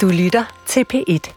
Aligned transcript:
Du 0.00 0.08
lytter 0.08 0.44
til 0.66 0.84
P1. 0.94 1.32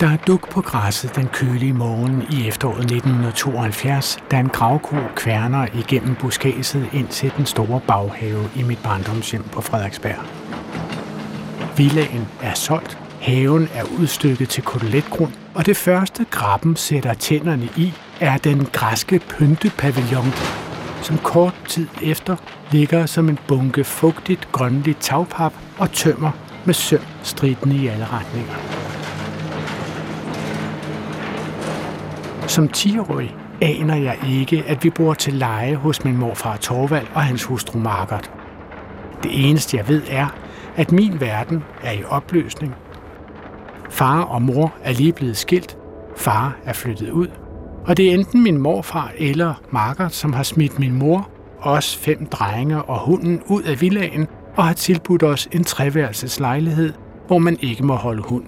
Der 0.00 0.08
er 0.08 0.16
duk 0.26 0.50
på 0.50 0.60
græsset 0.60 1.16
den 1.16 1.28
kølige 1.28 1.72
morgen 1.72 2.22
i 2.30 2.48
efteråret 2.48 2.78
1972, 2.78 4.18
da 4.30 4.38
en 4.38 4.48
gravko 4.48 4.96
kværner 5.16 5.66
igennem 5.74 6.14
buskæset 6.14 6.88
ind 6.92 7.08
til 7.08 7.32
den 7.36 7.46
store 7.46 7.80
baghave 7.86 8.50
i 8.56 8.62
mit 8.62 8.78
barndomshjem 8.82 9.42
på 9.42 9.60
Frederiksberg. 9.60 10.24
Villagen 11.76 12.28
er 12.42 12.54
solgt, 12.54 12.98
haven 13.20 13.68
er 13.74 13.84
udstykket 14.00 14.48
til 14.48 14.62
koteletgrund, 14.62 15.32
og 15.54 15.66
det 15.66 15.76
første 15.76 16.26
grappen 16.30 16.76
sætter 16.76 17.14
tænderne 17.14 17.68
i, 17.76 17.94
er 18.20 18.38
den 18.38 18.64
græske 18.64 19.18
pyntepavillon, 19.18 20.32
som 21.02 21.18
kort 21.18 21.54
tid 21.68 21.88
efter 22.02 22.36
ligger 22.70 23.06
som 23.06 23.28
en 23.28 23.38
bunke 23.48 23.84
fugtigt 23.84 24.52
grønligt 24.52 25.00
tagpap 25.00 25.52
og 25.78 25.92
tømmer 25.92 26.30
med 26.64 26.74
søm 26.74 27.00
stridende 27.22 27.76
i 27.76 27.86
alle 27.86 28.06
retninger. 28.12 28.54
Som 32.46 32.70
10-årig 32.76 33.36
aner 33.60 33.96
jeg 33.96 34.18
ikke, 34.28 34.64
at 34.66 34.84
vi 34.84 34.90
bor 34.90 35.14
til 35.14 35.34
leje 35.34 35.74
hos 35.74 36.04
min 36.04 36.16
morfar 36.16 36.56
Torvald 36.56 37.06
og 37.14 37.22
hans 37.22 37.44
hustru 37.44 37.78
Margot. 37.78 38.30
Det 39.22 39.48
eneste 39.48 39.76
jeg 39.76 39.88
ved 39.88 40.02
er, 40.10 40.26
at 40.76 40.92
min 40.92 41.20
verden 41.20 41.64
er 41.82 41.92
i 41.92 42.04
opløsning. 42.04 42.74
Far 43.90 44.22
og 44.22 44.42
mor 44.42 44.74
er 44.82 44.92
lige 44.92 45.12
blevet 45.12 45.36
skilt. 45.36 45.76
Far 46.16 46.56
er 46.64 46.72
flyttet 46.72 47.10
ud. 47.10 47.28
Og 47.88 47.96
det 47.96 48.10
er 48.10 48.14
enten 48.14 48.42
min 48.42 48.58
morfar 48.58 49.12
eller 49.18 49.54
Margaret, 49.70 50.12
som 50.12 50.32
har 50.32 50.42
smidt 50.42 50.78
min 50.78 50.92
mor, 50.92 51.28
os 51.60 51.96
fem 51.96 52.26
drenge 52.26 52.82
og 52.82 52.98
hunden 52.98 53.42
ud 53.46 53.62
af 53.62 53.80
villaen 53.80 54.26
og 54.56 54.64
har 54.64 54.72
tilbudt 54.72 55.22
os 55.22 55.48
en 55.52 55.64
treværelseslejlighed, 55.64 56.92
hvor 57.26 57.38
man 57.38 57.56
ikke 57.60 57.82
må 57.82 57.94
holde 57.94 58.22
hund. 58.22 58.44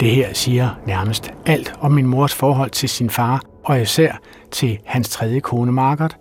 Det 0.00 0.10
her 0.10 0.32
siger 0.32 0.80
nærmest 0.86 1.32
alt 1.46 1.74
om 1.80 1.92
min 1.92 2.06
mors 2.06 2.34
forhold 2.34 2.70
til 2.70 2.88
sin 2.88 3.10
far, 3.10 3.42
og 3.64 3.80
især 3.80 4.12
til 4.50 4.78
hans 4.84 5.08
tredje 5.08 5.40
kone 5.40 5.72
Margaret. 5.72 6.16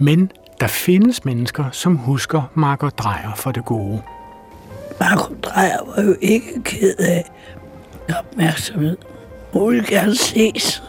Men 0.00 0.30
der 0.60 0.66
findes 0.66 1.24
mennesker, 1.24 1.64
som 1.70 1.96
husker 1.96 2.42
Margaret 2.54 2.98
Drejer 2.98 3.34
for 3.34 3.52
det 3.52 3.64
gode. 3.64 4.02
Margaret 5.00 5.44
Drejer 5.44 5.78
var 5.96 6.02
jo 6.02 6.16
ikke 6.20 6.62
ked 6.64 6.94
af 6.98 7.24
opmærksomhed. 8.18 8.96
Hun 9.52 9.72
ville 9.72 9.86
gerne 9.86 10.14
ses. 10.16 10.82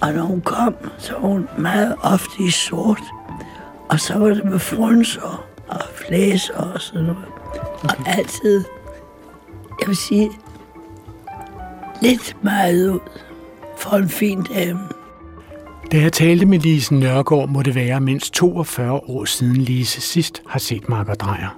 Og 0.00 0.12
når 0.12 0.22
hun 0.22 0.40
kom, 0.40 0.74
så 0.98 1.12
var 1.12 1.20
hun 1.20 1.48
meget 1.58 1.94
ofte 2.02 2.42
i 2.42 2.50
sort. 2.50 3.02
Og 3.88 4.00
så 4.00 4.18
var 4.18 4.26
det 4.28 4.44
med 4.44 4.58
frunser 4.58 5.44
og 5.68 5.80
flæser 5.94 6.54
og 6.54 6.80
sådan 6.80 7.02
noget. 7.02 7.24
Og 7.82 7.90
altid, 8.06 8.64
jeg 9.80 9.88
vil 9.88 9.96
sige, 9.96 10.30
lidt 12.02 12.36
meget 12.42 12.88
ud 12.90 12.98
for 13.78 13.96
en 13.96 14.08
fin 14.08 14.42
dame. 14.42 14.80
Da 15.92 15.96
jeg 15.96 16.12
talte 16.12 16.46
med 16.46 16.58
Lise 16.58 16.94
Nørgaard, 16.94 17.48
må 17.48 17.62
det 17.62 17.74
være 17.74 18.00
mindst 18.00 18.34
42 18.34 18.92
år 18.92 19.24
siden 19.24 19.56
Lise 19.56 20.00
sidst 20.00 20.42
har 20.46 20.58
set 20.58 20.88
Margot 20.88 21.20
Drejer. 21.20 21.56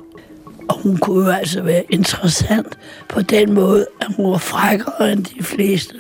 Og 0.69 0.83
hun 0.83 0.97
kunne 0.97 1.25
jo 1.25 1.31
altså 1.31 1.63
være 1.63 1.85
interessant 1.91 2.79
på 3.09 3.23
den 3.23 3.55
måde, 3.55 3.87
at 4.01 4.07
hun 4.17 4.31
var 4.31 4.39
frækkere 4.39 5.13
end 5.13 5.25
de 5.25 5.43
fleste. 5.43 5.95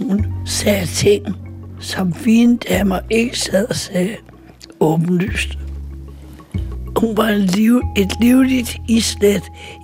Hun 0.00 0.26
sagde 0.46 0.86
ting, 0.86 1.26
som 1.80 2.14
fine 2.14 2.56
damer 2.56 2.98
ikke 3.10 3.38
sad 3.38 3.66
og 3.68 3.76
sagde 3.76 4.16
åbenlyst. 4.80 5.58
Hun 6.96 7.16
var 7.16 7.28
en 7.28 7.40
liv, 7.40 7.82
et 7.96 8.12
livligt 8.20 8.76
islet 8.88 9.42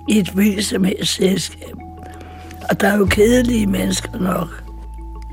i 0.09 0.19
et 0.19 0.29
hvilket 0.29 0.65
som 0.65 0.83
helst 0.83 1.13
selskab. 1.13 1.73
Og 2.69 2.81
der 2.81 2.87
er 2.87 2.97
jo 2.97 3.05
kedelige 3.05 3.67
mennesker 3.67 4.19
nok. 4.19 4.63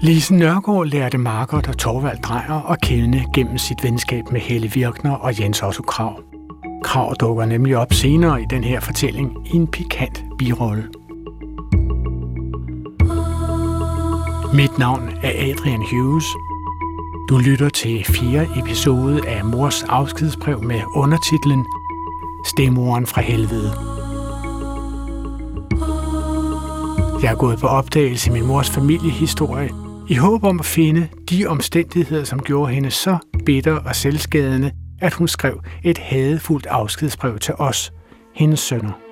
Lise 0.03 0.35
Nørgaard 0.35 0.87
lærte 0.87 1.19
Margot 1.19 1.69
og 1.69 1.79
Torvald 1.79 2.19
Drejer 2.19 2.71
at 2.71 2.81
kende 2.81 3.25
gennem 3.35 3.59
sit 3.59 3.85
venskab 3.85 4.33
med 4.33 4.41
Helle 4.41 4.71
Virkner 4.73 5.13
og 5.13 5.41
Jens 5.41 5.63
Otto 5.63 5.83
Krav. 5.83 6.21
Krav 6.83 7.15
dukker 7.21 7.45
nemlig 7.45 7.77
op 7.77 7.93
senere 7.93 8.43
i 8.43 8.45
den 8.51 8.65
her 8.65 8.81
fortælling 8.81 9.49
i 9.53 9.57
en 9.57 9.67
pikant 9.67 10.25
birolle. 10.39 10.85
Mit 14.55 14.79
navn 14.79 15.09
er 15.23 15.51
Adrian 15.51 15.83
Hughes. 15.91 16.25
Du 17.29 17.39
lytter 17.39 17.69
til 17.69 18.05
fire 18.05 18.47
episode 18.59 19.29
af 19.29 19.45
Mors 19.45 19.83
afskedsbrev 19.83 20.63
med 20.63 20.81
undertitlen 20.95 21.67
Stemoren 22.47 23.07
fra 23.07 23.21
helvede. 23.21 23.71
Jeg 27.23 27.33
er 27.33 27.37
gået 27.37 27.59
på 27.59 27.67
opdagelse 27.67 28.31
i 28.31 28.33
min 28.33 28.47
mors 28.47 28.71
familiehistorie, 28.71 29.71
i 30.09 30.15
håb 30.15 30.45
om 30.45 30.61
at 30.61 30.67
finde 30.67 31.09
de 31.31 31.47
omstændigheder, 31.47 32.25
som 32.25 32.43
gjorde 32.43 32.73
hende 32.73 32.91
så 32.91 33.19
bitter 33.47 33.79
og 33.79 33.97
selvskadende, 33.97 34.71
at 35.01 35.15
hun 35.15 35.29
skrev 35.29 35.61
et 35.85 35.99
hadefuldt 35.99 36.67
afskedsbrev 36.67 37.39
til 37.39 37.55
os, 37.59 37.93
hendes 38.35 38.61
sønner. 38.61 39.04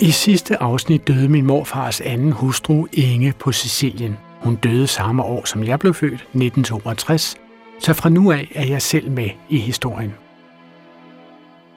I 0.00 0.10
sidste 0.10 0.62
afsnit 0.62 1.08
døde 1.08 1.28
min 1.28 1.46
morfars 1.46 2.00
anden 2.00 2.32
hustru 2.32 2.86
Inge 2.92 3.34
på 3.38 3.52
Sicilien. 3.52 4.16
Hun 4.40 4.54
døde 4.54 4.86
samme 4.86 5.22
år, 5.22 5.44
som 5.44 5.64
jeg 5.64 5.78
blev 5.78 5.94
født, 5.94 6.12
1962, 6.12 7.36
så 7.80 7.92
fra 7.92 8.08
nu 8.08 8.32
af 8.32 8.52
er 8.54 8.66
jeg 8.66 8.82
selv 8.82 9.10
med 9.10 9.30
i 9.48 9.58
historien. 9.58 10.14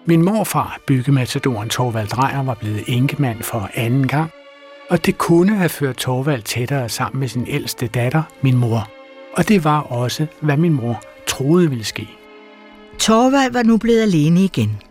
Min 0.06 0.22
morfar, 0.22 0.80
byggemadoren 0.88 1.70
Torvald 1.70 2.08
Drejer, 2.08 2.44
var 2.44 2.54
blevet 2.54 2.84
enkemand 2.88 3.44
for 3.44 3.70
anden 3.74 4.08
gang, 4.08 4.32
og 4.90 5.06
det 5.06 5.18
kunne 5.18 5.56
have 5.56 5.70
ført 5.70 5.98
Torvald 5.98 6.42
tættere 6.44 6.90
sammen 6.90 7.20
med 7.20 7.28
sin 7.28 7.46
ældste 7.48 7.88
datter, 7.88 8.24
min 8.42 8.58
mor. 8.58 8.90
Og 9.34 9.48
det 9.48 9.64
var 9.64 9.80
også, 9.80 10.28
hvad 10.42 10.58
min 10.58 10.74
mor 10.74 11.02
troede 11.28 11.70
ville 11.70 11.86
ske. 11.86 12.08
Torvald 13.00 13.54
var 13.54 13.64
nu 13.64 13.78
blevet 13.78 14.02
alene 14.02 14.44
igen. 14.44 14.82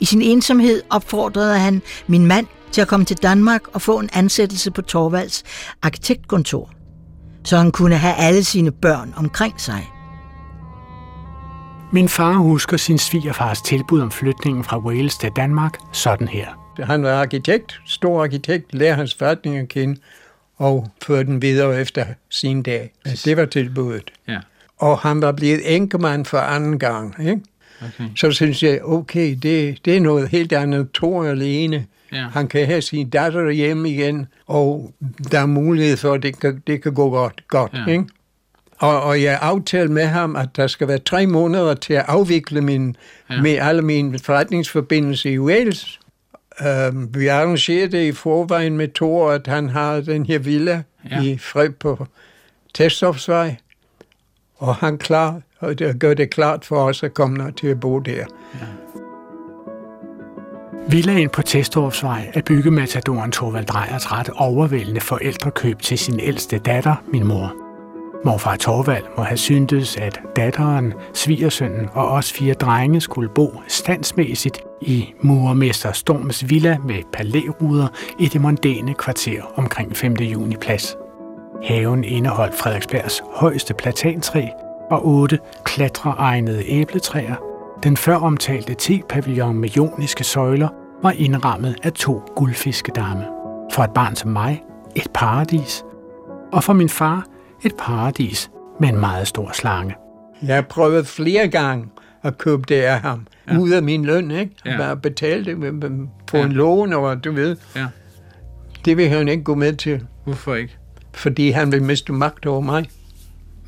I 0.00 0.04
sin 0.04 0.22
ensomhed 0.22 0.82
opfordrede 0.90 1.58
han 1.58 1.82
min 2.06 2.26
mand 2.26 2.46
til 2.74 2.80
at 2.80 2.88
komme 2.88 3.06
til 3.06 3.16
Danmark 3.16 3.62
og 3.72 3.82
få 3.82 3.98
en 3.98 4.10
ansættelse 4.12 4.70
på 4.70 4.82
Torvalds 4.82 5.42
arkitektkontor, 5.82 6.70
så 7.44 7.56
han 7.56 7.72
kunne 7.72 7.96
have 7.96 8.14
alle 8.14 8.44
sine 8.44 8.70
børn 8.72 9.14
omkring 9.16 9.60
sig. 9.60 9.90
Min 11.92 12.08
far 12.08 12.32
husker 12.32 12.76
sin 12.76 12.98
svigerfars 12.98 13.62
tilbud 13.62 14.00
om 14.00 14.10
flytningen 14.10 14.64
fra 14.64 14.78
Wales 14.78 15.18
til 15.18 15.30
Danmark 15.36 15.74
sådan 15.92 16.28
her. 16.28 16.46
Han 16.78 17.02
var 17.02 17.20
arkitekt, 17.20 17.80
stor 17.86 18.22
arkitekt, 18.22 18.74
lærte 18.74 18.96
hans 18.96 19.14
forretning 19.14 19.56
at 19.56 19.68
kende 19.68 20.00
og 20.56 20.90
førte 21.02 21.24
den 21.24 21.42
videre 21.42 21.80
efter 21.80 22.04
sin 22.30 22.62
dag. 22.62 22.92
Det 23.24 23.36
var 23.36 23.44
tilbuddet. 23.44 24.10
Ja. 24.28 24.38
Og 24.78 24.98
han 24.98 25.22
var 25.22 25.32
blevet 25.32 25.76
enkemand 25.76 26.24
for 26.24 26.38
anden 26.38 26.78
gang. 26.78 27.14
Ikke? 27.20 27.40
Okay. 27.80 28.08
Så 28.16 28.30
synes 28.30 28.62
jeg, 28.62 28.84
okay, 28.84 29.38
det, 29.42 29.78
det 29.84 29.96
er 29.96 30.00
noget 30.00 30.28
helt 30.28 30.52
andet. 30.52 30.90
To 30.92 31.24
alene. 31.24 31.86
Ja. 32.14 32.26
Han 32.28 32.48
kan 32.48 32.66
have 32.66 32.82
sin 32.82 33.10
datter 33.10 33.50
hjem 33.50 33.86
igen, 33.86 34.26
og 34.46 34.92
der 35.32 35.38
er 35.40 35.46
mulighed 35.46 35.96
for, 35.96 36.12
at 36.12 36.22
det 36.22 36.40
kan, 36.40 36.62
det 36.66 36.82
kan 36.82 36.94
gå 36.94 37.10
godt. 37.10 37.48
godt 37.48 37.72
Ja. 37.86 37.92
ikke? 37.92 38.04
Og, 38.78 39.02
og 39.02 39.22
jeg 39.22 39.38
aftalte 39.42 39.92
med 39.92 40.06
ham, 40.06 40.36
at 40.36 40.48
der 40.56 40.66
skal 40.66 40.88
være 40.88 40.98
tre 40.98 41.26
måneder 41.26 41.74
til 41.74 41.94
at 41.94 42.04
afvikle 42.08 42.60
min, 42.60 42.96
Ja. 43.30 43.34
ja. 43.34 43.42
med 43.42 43.52
alle 43.52 43.82
mine 43.82 44.18
forretningsforbindelser 44.18 45.30
i 45.30 45.38
Wales. 45.38 46.00
Um, 46.88 47.14
vi 47.14 47.26
arrangerede 47.26 47.92
det 47.92 48.04
i 48.04 48.12
forvejen 48.12 48.76
med 48.76 48.88
Thor, 48.94 49.30
at 49.30 49.46
han 49.46 49.68
har 49.68 50.00
den 50.00 50.26
her 50.26 50.38
villa 50.38 50.82
Ja. 51.10 51.16
ja. 51.16 51.22
i 51.22 51.38
Fred 51.38 51.70
på 51.70 52.06
Testovsvej. 52.74 53.56
Og 54.56 54.74
han 54.74 54.98
klar, 54.98 55.40
og 55.58 55.78
det 55.78 55.98
gør 56.00 56.14
det 56.14 56.30
klart 56.30 56.64
for 56.64 56.76
os 56.76 57.02
at 57.02 57.14
komme 57.14 57.52
til 57.52 57.66
at 57.66 57.80
bo 57.80 57.98
der. 57.98 58.24
Villaen 60.88 61.28
på 61.30 61.42
Testorpsvej 61.42 62.30
er 62.34 62.42
byggematadoren 62.42 63.32
Torvald 63.32 63.66
Drejers 63.66 64.12
ret 64.12 64.30
overvældende 64.36 65.00
forældrekøb 65.00 65.82
til 65.82 65.98
sin 65.98 66.20
ældste 66.20 66.58
datter, 66.58 66.94
min 67.12 67.26
mor. 67.26 67.54
Morfar 68.24 68.56
Torvald 68.56 69.04
må 69.16 69.22
have 69.22 69.36
syntes, 69.36 69.96
at 69.96 70.20
datteren, 70.36 70.94
svigersønnen 71.14 71.88
og 71.92 72.08
os 72.08 72.32
fire 72.32 72.54
drenge 72.54 73.00
skulle 73.00 73.28
bo 73.34 73.60
standsmæssigt 73.68 74.58
i 74.80 75.14
murermester 75.20 75.92
Storms 75.92 76.50
villa 76.50 76.78
med 76.78 77.02
palæruder 77.12 77.88
i 78.18 78.26
det 78.26 78.40
mondæne 78.40 78.94
kvarter 78.94 79.42
omkring 79.56 79.96
5. 79.96 80.12
juni 80.12 80.56
plads. 80.56 80.96
Haven 81.62 82.04
indeholdt 82.04 82.54
Frederiksbergs 82.54 83.22
højeste 83.32 83.74
platantræ 83.74 84.46
og 84.90 85.06
otte 85.06 85.38
klatreegnede 85.64 86.62
æbletræer. 86.66 87.53
Den 87.82 87.96
før 87.96 88.14
omtalte 88.16 88.74
te-pavillon 88.74 89.56
med 89.58 89.68
joniske 89.68 90.24
søjler 90.24 90.68
var 91.02 91.10
indrammet 91.10 91.76
af 91.82 91.92
to 91.92 92.22
guldfiskedamme. 92.36 93.24
For 93.72 93.82
et 93.82 93.90
barn 93.90 94.16
som 94.16 94.30
mig, 94.30 94.62
et 94.96 95.08
paradis. 95.14 95.84
Og 96.52 96.64
for 96.64 96.72
min 96.72 96.88
far, 96.88 97.26
et 97.64 97.72
paradis 97.78 98.50
med 98.80 98.88
en 98.88 99.00
meget 99.00 99.28
stor 99.28 99.50
slange. 99.52 99.94
Jeg 100.42 100.54
har 100.54 100.62
prøvet 100.62 101.06
flere 101.06 101.48
gange 101.48 101.86
at 102.22 102.38
købe 102.38 102.62
det 102.68 102.74
af 102.82 103.00
ham. 103.00 103.26
Ja. 103.50 103.58
Ud 103.58 103.70
af 103.70 103.82
min 103.82 104.04
løn, 104.04 104.30
ikke? 104.30 104.54
Ja. 104.66 104.76
Bare 104.78 104.96
betale 104.96 105.44
det 105.44 105.58
med- 105.58 105.72
med- 105.72 106.08
på 106.26 106.36
Ja. 106.36 106.44
en 106.44 106.52
lån, 106.52 106.92
og 106.92 107.24
du 107.24 107.32
ved. 107.32 107.56
Ja. 107.76 107.86
Det 108.84 108.96
vil 108.96 109.08
han 109.08 109.28
ikke 109.28 109.44
gå 109.44 109.54
med 109.54 109.72
til, 109.72 110.06
Hvorfor 110.24 110.54
ikke? 110.54 110.76
fordi 111.14 111.50
han 111.50 111.72
vil 111.72 111.82
miste 111.82 112.12
magt 112.12 112.46
over 112.46 112.60
mig. 112.60 112.86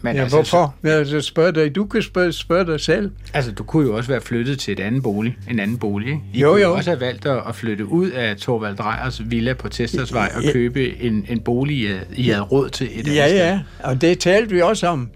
Men 0.03 0.17
Ja, 0.17 0.23
altså, 0.23 0.37
hvorfor? 0.37 0.75
Ja, 0.85 1.05
så 1.05 1.21
spørg 1.21 1.55
dig. 1.55 1.75
Du 1.77 1.85
kan 1.87 2.03
spørge, 2.03 2.33
spørge 2.33 2.67
dig 2.67 2.81
selv. 2.81 3.11
Så, 3.25 3.31
altså, 3.35 3.53
du 3.53 3.65
kunne 3.65 3.87
jo 3.87 3.97
også 3.97 4.11
være 4.11 4.21
flyttet 4.21 4.59
til 4.59 4.73
et 4.73 4.81
andet 4.81 5.03
bolig, 5.03 5.37
en 5.51 5.59
anden 5.61 5.79
bolig? 5.79 6.23
I 6.35 6.41
Jo, 6.41 6.51
kunne 6.51 6.63
jo. 6.63 6.75
også 6.75 6.91
have 6.91 7.01
valgt 7.01 7.27
at 7.27 7.55
flytte 7.55 7.87
ud 7.87 8.11
af 8.11 8.37
Torvald 8.37 8.77
Drejers 8.77 9.23
villa 9.31 9.53
på 9.55 9.69
Testersvej 9.69 10.31
og 10.37 10.43
Ja. 10.45 10.53
købe 10.53 11.03
en, 11.03 11.27
en 11.29 11.41
bolig, 11.41 11.77
I 11.79 11.87
havde- 11.87 12.01
I 12.17 12.29
havde 12.29 12.43
råd 12.43 12.69
til 12.69 12.87
et 12.87 12.99
andet 12.99 13.15
Ja, 13.15 13.27
sted. 13.29 13.37
ja, 13.39 13.61
og 13.83 14.01
det 14.01 14.19
talte 14.19 14.55
vi 14.55 14.61
også 14.61 14.87
om. 14.87 15.11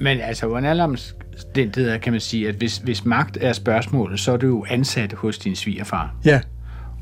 Men 0.00 0.20
altså, 0.20 0.46
under 0.46 0.70
alle 0.70 0.82
omstændigheder 0.84 1.98
kan 1.98 2.12
man 2.12 2.20
sige, 2.20 2.48
at 2.48 2.54
hvis, 2.54 2.76
hvis 2.76 3.04
magt 3.04 3.38
er 3.40 3.52
spørgsmålet, 3.52 4.20
så 4.20 4.32
er 4.32 4.36
du 4.36 4.46
jo 4.46 4.64
ansat 4.70 5.12
hos 5.12 5.38
din 5.38 5.56
svigerfar. 5.56 6.14
Ja, 6.24 6.40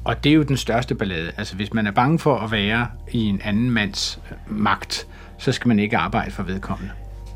Og 0.05 0.25
det 0.25 0.31
er 0.31 0.35
jo 0.37 0.43
den 0.43 0.57
største 0.57 0.95
ballade. 0.95 1.33
Altså, 1.37 1.57
hvis 1.57 1.75
man 1.75 1.87
er 1.87 1.91
bange 1.91 2.19
for 2.19 2.37
at 2.37 2.53
være 2.53 2.87
i 3.11 3.25
en 3.25 3.41
anden 3.45 3.71
mands 3.71 4.21
øh, 4.31 4.59
magt, 4.59 5.07
så 5.39 5.53
skal 5.53 5.69
man 5.69 5.79
ikke 5.79 5.97
arbejde 5.97 6.31
for 6.31 6.43
vedkommende. 6.43 6.93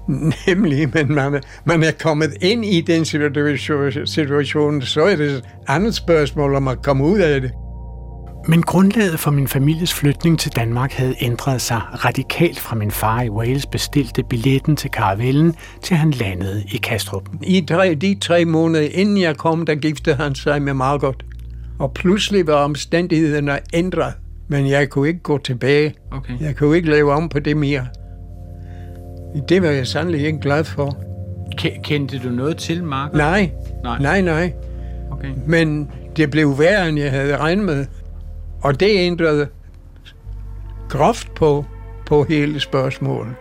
nemlig, 0.47 0.89
men 0.95 1.15
man, 1.15 1.43
man 1.65 1.83
er 1.83 1.91
kommet 2.01 2.35
ind 2.41 2.65
i 2.65 2.81
den 2.81 3.05
situation, 3.05 4.07
situation, 4.07 4.83
så 4.83 5.03
er 5.03 5.17
det 5.17 5.31
et 5.31 5.45
andet 5.69 5.95
spørgsmål 5.95 6.55
om 6.55 6.69
at 6.69 6.83
komme 6.83 7.05
ud 7.05 7.19
af 7.19 7.41
det. 7.41 7.51
Men 8.49 8.63
grundlaget 8.63 9.21
for 9.21 9.31
min 9.31 9.49
families 9.49 9.95
flytning 9.95 10.39
til 10.39 10.53
Danmark 10.57 10.93
havde 10.93 11.15
ændret 11.21 11.61
sig 11.61 11.81
radikalt 12.05 12.61
fra 12.61 12.77
min 12.77 12.91
far 12.91 13.23
i 13.23 13.31
Wales 13.31 13.67
bestilte 13.67 14.23
billetten 14.23 14.77
til 14.77 14.91
karavellen, 14.91 15.55
til 15.83 15.97
han 15.97 16.11
landede 16.11 16.65
i 16.73 16.77
Kastrup. 16.77 17.29
I 17.43 17.67
tre, 17.69 17.95
de 17.95 18.19
tre 18.21 18.45
måneder 18.45 18.89
inden 18.93 19.21
jeg 19.21 19.37
kom, 19.37 19.67
der 19.67 19.75
giftede 19.75 20.17
han 20.17 20.35
sig 20.35 20.63
med 20.63 20.75
Margot. 20.75 21.25
Og 21.79 21.93
pludselig 21.93 22.47
var 22.47 22.53
omstændighederne 22.55 23.59
ændret, 23.75 24.13
men 24.49 24.69
jeg 24.69 24.91
kunne 24.91 25.09
ikke 25.09 25.21
gå 25.21 25.39
tilbage. 25.39 25.95
Okay. 26.13 26.41
Jeg 26.41 26.57
kunne 26.57 26.77
ikke 26.77 26.91
lave 26.91 27.13
om 27.13 27.29
på 27.29 27.39
det 27.39 27.57
mere. 27.57 27.87
Det 29.49 29.63
var 29.63 29.69
jeg 29.69 29.87
sandelig 29.87 30.27
ikke 30.27 30.39
glad 30.41 30.65
for. 30.65 30.97
Ke- 31.61 31.81
kendte 31.83 32.19
du 32.19 32.29
noget 32.29 32.57
til 32.57 32.85
Mark? 32.85 33.13
Nej, 33.13 33.51
Nej. 33.83 33.99
nej, 33.99 34.21
nej. 34.21 34.53
Okay. 35.11 35.31
Men 35.47 35.91
det 36.17 36.31
blev 36.31 36.59
værre, 36.59 36.89
end 36.89 36.99
jeg 36.99 37.11
havde 37.11 37.37
regnet 37.37 37.65
med. 37.65 37.87
Og 38.63 38.81
det 38.81 38.89
ændrede 38.91 39.47
groft 40.89 41.35
på, 41.35 41.65
på 42.07 42.25
hele 42.29 42.61
spørgsmålet. 42.61 43.35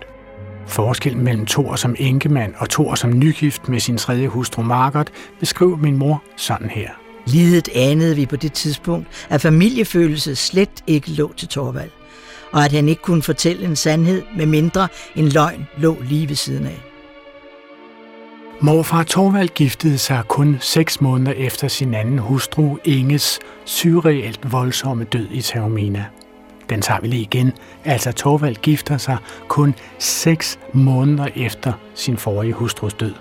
Forskellen 0.68 1.24
mellem 1.24 1.46
Thor 1.46 1.76
som 1.76 1.96
enkemand 2.00 2.54
og 2.58 2.70
Thor 2.70 2.96
som 2.96 3.20
nygift 3.20 3.70
med 3.70 3.80
sin 3.80 3.98
tredje 3.98 4.28
hustru 4.28 4.62
Margot 4.62 5.08
beskriver 5.40 5.78
min 5.78 5.98
mor 5.98 6.24
sådan 6.38 6.70
her. 6.70 6.90
Lidet 7.25 7.69
anede 7.75 8.16
vi 8.16 8.25
på 8.25 8.36
det 8.36 8.54
tidspunkt, 8.54 9.07
at 9.30 9.42
familiefølelse 9.42 10.36
slet 10.36 10.83
ikke 10.88 11.12
lå 11.12 11.33
til 11.38 11.48
Torvald, 11.48 11.89
og 12.51 12.66
at 12.66 12.72
han 12.72 12.89
ikke 12.89 13.01
kunne 13.01 13.22
fortælle 13.22 13.66
en 13.66 13.75
sandhed, 13.75 14.24
med 14.38 14.45
mindre 14.45 14.88
en 15.16 15.30
løgn 15.30 15.68
lå 15.77 15.98
lige 16.10 16.30
ved 16.30 16.36
siden 16.36 16.66
af. 16.66 16.81
Morfar 18.62 19.04
Torvald 19.04 19.50
giftede 19.50 19.98
sig 19.98 20.24
kun 20.27 20.57
seks 20.62 21.01
måneder 21.01 21.31
efter 21.31 21.68
sin 21.68 21.94
anden 21.94 22.19
hustru 22.19 22.77
Inges 22.83 23.39
syreelt 23.66 24.51
voldsomme 24.51 25.04
død 25.04 25.28
i 25.31 25.42
Taormina. 25.42 26.06
Den 26.69 26.81
tager 26.81 27.01
vi 27.01 27.07
lige 27.07 27.21
igen. 27.21 27.51
Altså 27.83 28.12
Torvald 28.12 28.56
gifter 28.56 28.98
sig 28.98 29.18
kun 29.48 29.75
seks 30.00 30.60
måneder 30.74 31.28
efter 31.36 31.74
sin 31.95 32.18
forrige 32.18 32.54
hustrus 32.54 32.94
død. 32.94 33.13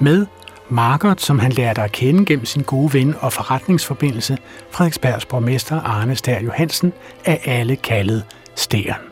Med 0.00 0.26
Margot, 0.70 1.20
som 1.20 1.38
han 1.38 1.52
lærte 1.52 1.82
at 1.82 1.92
kende 1.92 2.24
gennem 2.24 2.44
sin 2.44 2.62
gode 2.62 2.92
ven 2.92 3.14
og 3.20 3.32
forretningsforbindelse, 3.32 4.38
Frederiksbergs 4.70 5.26
borgmester 5.26 5.80
Arne 5.80 6.16
Stær 6.16 6.40
Johansen, 6.40 6.92
er 7.24 7.36
alle 7.44 7.76
kaldet 7.76 8.24
Stæren. 8.56 9.02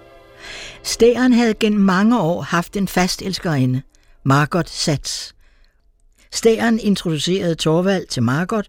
Stæren 0.83 1.33
havde 1.33 1.55
gennem 1.55 1.81
mange 1.81 2.21
år 2.21 2.43
haft 2.43 2.77
en 2.77 2.89
fast 2.89 3.23
elskerinde, 3.23 3.83
Margot 4.25 4.71
Sats. 4.71 5.35
Stæren 6.33 6.81
introducerede 6.81 7.55
Torvald 7.55 8.07
til 8.07 8.23
Margot, 8.23 8.67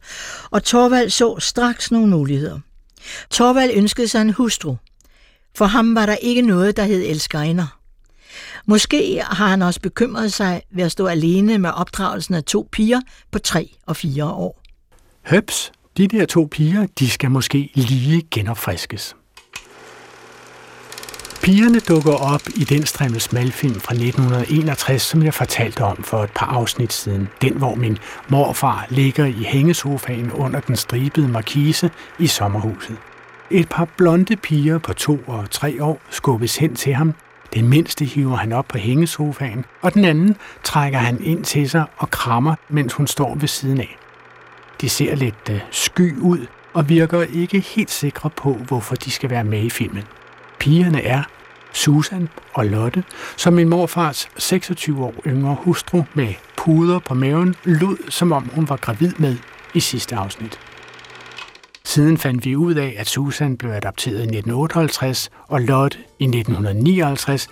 og 0.51 0.63
Torvald 0.63 1.09
så 1.09 1.39
straks 1.39 1.91
nogle 1.91 2.07
muligheder. 2.07 2.59
Torvald 3.29 3.71
ønskede 3.73 4.07
sig 4.07 4.21
en 4.21 4.33
hustru. 4.33 4.75
For 5.55 5.65
ham 5.65 5.95
var 5.95 6.05
der 6.05 6.15
ikke 6.15 6.41
noget, 6.41 6.77
der 6.77 6.83
hed 6.83 7.03
elskerinder. 7.05 7.74
Måske 8.67 9.21
har 9.23 9.47
han 9.47 9.61
også 9.61 9.81
bekymret 9.81 10.33
sig 10.33 10.61
ved 10.71 10.83
at 10.83 10.91
stå 10.91 11.07
alene 11.07 11.57
med 11.57 11.69
opdragelsen 11.69 12.35
af 12.35 12.43
to 12.43 12.69
piger 12.71 13.01
på 13.31 13.39
tre 13.39 13.69
og 13.85 13.95
fire 13.95 14.25
år. 14.25 14.61
Høps, 15.25 15.71
de 15.97 16.07
der 16.07 16.25
to 16.25 16.47
piger, 16.51 16.87
de 16.99 17.09
skal 17.09 17.31
måske 17.31 17.71
lige 17.73 18.21
genopfriskes. 18.31 19.15
Pigerne 21.45 21.79
dukker 21.79 22.13
op 22.13 22.41
i 22.55 22.63
den 22.63 22.85
strimmel 22.85 23.21
smalfilm 23.21 23.79
fra 23.79 23.93
1961, 23.93 25.01
som 25.01 25.23
jeg 25.23 25.33
fortalte 25.33 25.81
om 25.81 26.03
for 26.03 26.23
et 26.23 26.31
par 26.35 26.45
afsnit 26.45 26.93
siden. 26.93 27.29
Den, 27.41 27.53
hvor 27.57 27.75
min 27.75 27.97
morfar 28.29 28.87
ligger 28.89 29.25
i 29.25 29.43
hængesofaen 29.43 30.31
under 30.31 30.59
den 30.59 30.75
stribede 30.75 31.27
markise 31.27 31.91
i 32.19 32.27
sommerhuset. 32.27 32.97
Et 33.51 33.69
par 33.69 33.87
blonde 33.97 34.35
piger 34.35 34.77
på 34.77 34.93
to 34.93 35.19
og 35.27 35.51
tre 35.51 35.83
år 35.83 36.01
skubbes 36.09 36.57
hen 36.57 36.75
til 36.75 36.93
ham. 36.93 37.13
Den 37.53 37.69
mindste 37.69 38.05
hiver 38.05 38.35
han 38.35 38.51
op 38.51 38.67
på 38.67 38.77
hængesofaen, 38.77 39.65
og 39.81 39.93
den 39.93 40.05
anden 40.05 40.35
trækker 40.63 40.99
han 40.99 41.23
ind 41.23 41.43
til 41.43 41.69
sig 41.69 41.85
og 41.97 42.11
krammer, 42.11 42.55
mens 42.69 42.93
hun 42.93 43.07
står 43.07 43.35
ved 43.35 43.47
siden 43.47 43.79
af. 43.79 43.97
De 44.81 44.89
ser 44.89 45.15
lidt 45.15 45.49
øh, 45.51 45.59
sky 45.71 46.17
ud 46.17 46.47
og 46.73 46.89
virker 46.89 47.21
ikke 47.21 47.59
helt 47.59 47.91
sikre 47.91 48.29
på, 48.29 48.53
hvorfor 48.53 48.95
de 48.95 49.11
skal 49.11 49.29
være 49.29 49.43
med 49.43 49.63
i 49.63 49.69
filmen. 49.69 50.03
Pigerne 50.59 51.01
er 51.01 51.23
Susan 51.73 52.29
og 52.53 52.65
Lotte, 52.65 53.03
som 53.37 53.53
min 53.53 53.69
morfars 53.69 54.29
26 54.37 55.05
år 55.05 55.13
yngre 55.27 55.57
hustru 55.59 56.03
med 56.13 56.33
puder 56.57 56.99
på 56.99 57.13
maven 57.13 57.55
lod, 57.63 58.09
som 58.09 58.31
om 58.31 58.49
hun 58.55 58.69
var 58.69 58.75
gravid 58.75 59.11
med 59.17 59.37
i 59.73 59.79
sidste 59.79 60.15
afsnit. 60.15 60.59
Siden 61.85 62.17
fandt 62.17 62.45
vi 62.45 62.55
ud 62.55 62.75
af, 62.75 62.95
at 62.97 63.07
Susan 63.07 63.57
blev 63.57 63.71
adopteret 63.71 64.17
i 64.17 64.21
1958 64.21 65.29
og 65.47 65.61
Lotte 65.61 65.97
i 66.19 66.23
1959, 66.23 67.47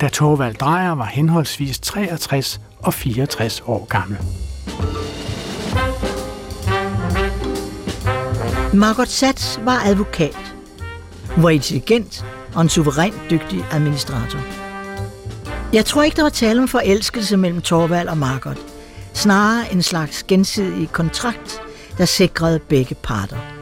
da 0.00 0.08
Torvald 0.08 0.54
Drejer 0.54 0.92
var 0.92 1.04
henholdsvis 1.04 1.78
63 1.78 2.60
og 2.78 2.94
64 2.94 3.62
år 3.66 3.84
gammel. 3.84 4.18
Margot 8.74 9.08
Sats 9.08 9.60
var 9.64 9.82
advokat. 9.84 10.54
Var 11.36 11.50
intelligent 11.50 12.24
og 12.54 12.62
en 12.62 12.68
suverænt 12.68 13.20
dygtig 13.30 13.64
administrator. 13.72 14.40
Jeg 15.72 15.84
tror 15.84 16.02
ikke, 16.02 16.16
der 16.16 16.22
var 16.22 16.30
tale 16.30 16.62
om 16.62 16.68
forelskelse 16.68 17.36
mellem 17.36 17.60
Torvald 17.60 18.08
og 18.08 18.18
Margot. 18.18 18.58
Snarere 19.14 19.72
en 19.72 19.82
slags 19.82 20.22
gensidig 20.22 20.88
kontrakt, 20.92 21.60
der 21.98 22.04
sikrede 22.04 22.58
begge 22.58 22.94
parter. 22.94 23.55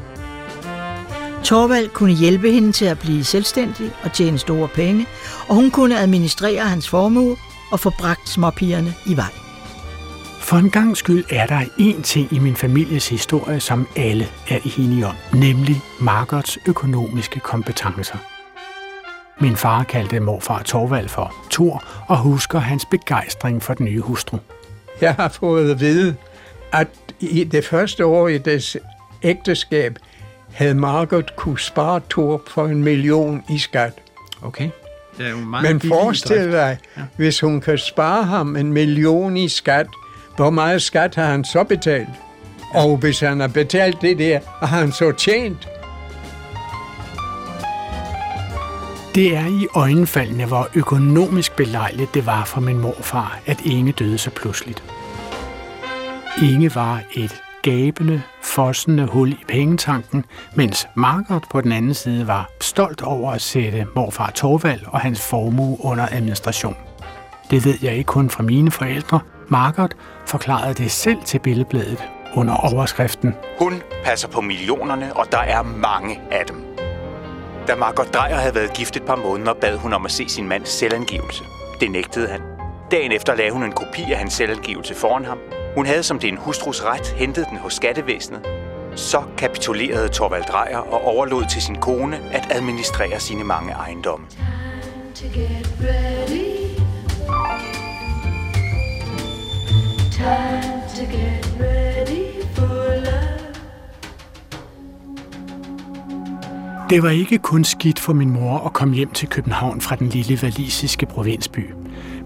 Torvald 1.45 1.89
kunne 1.89 2.13
hjælpe 2.13 2.51
hende 2.51 2.73
til 2.73 2.85
at 2.85 2.99
blive 2.99 3.25
selvstændig 3.25 3.93
og 4.05 4.13
tjene 4.13 4.39
store 4.39 4.69
penge, 4.69 5.07
og 5.49 5.55
hun 5.55 5.71
kunne 5.71 5.99
administrere 5.99 6.65
hans 6.65 6.89
formue 6.89 7.37
og 7.73 7.81
få 7.81 7.91
bragt 7.99 8.29
småpigerne 8.29 8.95
i 9.07 9.17
vej. 9.17 9.31
For 10.41 10.57
en 10.57 10.71
gang 10.71 10.97
skyld 10.97 11.25
er 11.31 11.47
der 11.47 11.61
én 11.61 12.03
ting 12.03 12.33
i 12.33 12.39
min 12.39 12.57
families 12.57 13.09
historie, 13.09 13.61
som 13.61 13.89
alle 13.97 14.27
er 14.49 14.59
enige 14.79 15.07
om, 15.07 15.15
nemlig 15.35 15.81
Margots 16.01 16.59
økonomiske 16.67 17.41
kompetencer. 17.41 18.19
Min 19.41 19.57
far 19.57 19.83
kaldte 19.83 20.21
morfar 20.21 20.63
Torvald 20.63 21.09
for 21.09 21.35
Thor 21.51 21.85
og 22.09 22.19
husker 22.19 22.59
hans 22.59 22.85
begejstring 22.91 23.63
for 23.63 23.75
den 23.75 23.87
nye 23.87 24.01
hustru. 24.01 24.39
Jeg 25.01 25.15
har 25.15 25.29
fået 25.29 25.71
at 25.71 25.81
vide, 25.81 26.17
at 26.73 26.89
i 27.21 27.45
det 27.45 27.65
første 27.65 28.07
år 28.07 28.29
i 28.29 28.39
deres 28.39 28.77
ægteskab 29.23 29.99
havde 30.55 30.75
Margot 30.75 31.37
kunne 31.37 31.59
spare 31.59 32.01
Thor 32.11 32.43
for 32.51 32.67
en 32.67 32.85
million 32.85 33.43
i 33.51 33.59
skat. 33.59 33.93
Okay. 34.43 34.71
Det 35.19 35.27
er 35.27 35.31
jo 35.31 35.37
meget 35.37 35.63
Men 35.73 35.81
forestil 35.91 36.53
dig, 36.53 36.79
Ja. 36.97 37.03
hvis 37.17 37.41
hun 37.41 37.61
kan 37.61 37.79
spare 37.79 38.23
ham 38.25 38.57
en 38.57 38.73
million 38.73 39.37
i 39.37 39.49
skat, 39.49 39.87
hvor 40.37 40.51
meget 40.51 40.83
skat 40.83 41.15
har 41.15 41.25
han 41.25 41.45
så 41.45 41.65
betalt? 41.65 42.09
Og 42.75 42.97
hvis 42.97 43.21
han 43.21 43.41
har 43.41 43.49
betalt 43.49 44.01
det 44.01 44.19
der, 44.19 44.41
har 44.47 44.79
han 44.79 44.93
så 44.93 45.13
tjent? 45.13 45.69
Det 49.15 49.37
er 49.37 49.47
i 49.47 49.67
øjenfaldene, 49.75 50.45
hvor 50.47 50.69
økonomisk 50.75 51.57
belejligt 51.57 52.15
det 52.15 52.27
var 52.27 52.45
for 52.45 52.61
min 52.61 52.79
morfar, 52.79 53.39
at 53.47 53.61
Inge 53.65 53.93
døde 53.93 54.19
så 54.19 54.31
pludseligt. 54.31 54.83
Inge 56.43 56.75
var 56.75 57.01
et 57.13 57.35
gabende, 57.65 58.23
fossende 58.43 59.07
hul 59.07 59.33
i 59.33 59.45
pengetanken, 59.49 60.25
mens 60.55 60.89
Margot 60.95 61.43
på 61.51 61.61
den 61.61 61.73
anden 61.73 61.95
side 61.95 62.27
var 62.27 62.51
stolt 62.61 63.03
over 63.03 63.33
at 63.33 63.43
sætte 63.43 63.87
morfar 63.97 64.31
Torvald 64.31 64.81
og 64.87 65.01
hans 65.01 65.29
formue 65.31 65.77
under 65.81 66.07
administration. 66.13 66.77
Det 67.51 67.65
ved 67.65 67.75
jeg 67.83 67.97
ikke 67.97 68.09
kun 68.09 68.31
fra 68.31 68.43
mine 68.43 68.71
forældre, 68.71 69.21
Margot 69.49 69.97
forklarede 70.27 70.75
det 70.75 70.91
selv 70.91 71.19
til 71.25 71.39
Billedbladet 71.39 72.05
under 72.35 72.55
overskriften. 72.55 73.35
Hun 73.59 73.83
passer 74.05 74.29
på 74.29 74.41
millionerne, 74.41 75.17
og 75.17 75.27
der 75.33 75.39
er 75.39 75.63
mange 75.63 76.21
af 76.31 76.47
dem. 76.47 76.65
Da 77.69 77.75
Margot 77.75 78.15
Dreyer 78.15 78.37
havde 78.37 78.55
været 78.55 78.73
gift 78.73 78.97
et 78.97 79.03
par 79.03 79.17
måneder, 79.17 79.55
bad 79.55 79.77
hun 79.77 79.93
om 79.93 80.05
at 80.05 80.13
se 80.13 80.29
sin 80.29 80.49
mands 80.49 80.69
selvangivelse. 80.69 81.45
Det 81.81 81.91
nægtede 81.91 82.29
han. 82.29 82.54
Dagen 82.91 83.13
efter 83.13 83.35
lagde 83.35 83.51
hun 83.53 83.63
en 83.63 83.73
kopi 83.73 84.03
af 84.13 84.19
hans 84.19 84.33
selvangivelse 84.33 84.95
foran 84.95 85.25
ham. 85.25 85.39
Hun 85.77 85.87
havde 85.87 86.03
som 86.03 86.19
det 86.19 86.29
en 86.29 86.37
hustrus 86.37 86.83
ret 86.85 87.09
hentet 87.09 87.47
den 87.51 87.59
hos 87.59 87.75
skattevæsenet. 87.75 88.47
Så 88.97 89.23
kapitulerede 89.39 90.09
Torvald 90.09 90.45
Dreyer 90.45 90.79
og 90.79 91.05
overlod 91.05 91.45
til 91.51 91.63
sin 91.63 91.77
kone 91.77 92.17
at 92.33 92.47
administrere 92.51 93.21
sine 93.21 93.45
mange 93.45 93.73
ejendomme. 93.73 94.27
to 95.15 95.27
get 95.41 95.67
ready. 95.81 96.77
Time 100.11 100.83
to 100.97 101.05
get 101.13 101.47
ready 101.61 102.43
for 102.55 102.95
love. 102.95 103.55
Det 106.91 107.03
var 107.03 107.11
ikke 107.11 107.39
kun 107.39 107.65
skidt 107.65 108.01
for 108.01 108.13
min 108.13 108.31
mor 108.31 108.59
at 108.59 108.73
komme 108.73 108.95
hjem 108.95 109.11
til 109.11 109.29
København 109.29 109.81
fra 109.81 109.97
den 109.97 110.09
lille 110.09 110.43
valisiske 110.43 111.07
provinsby. 111.07 111.71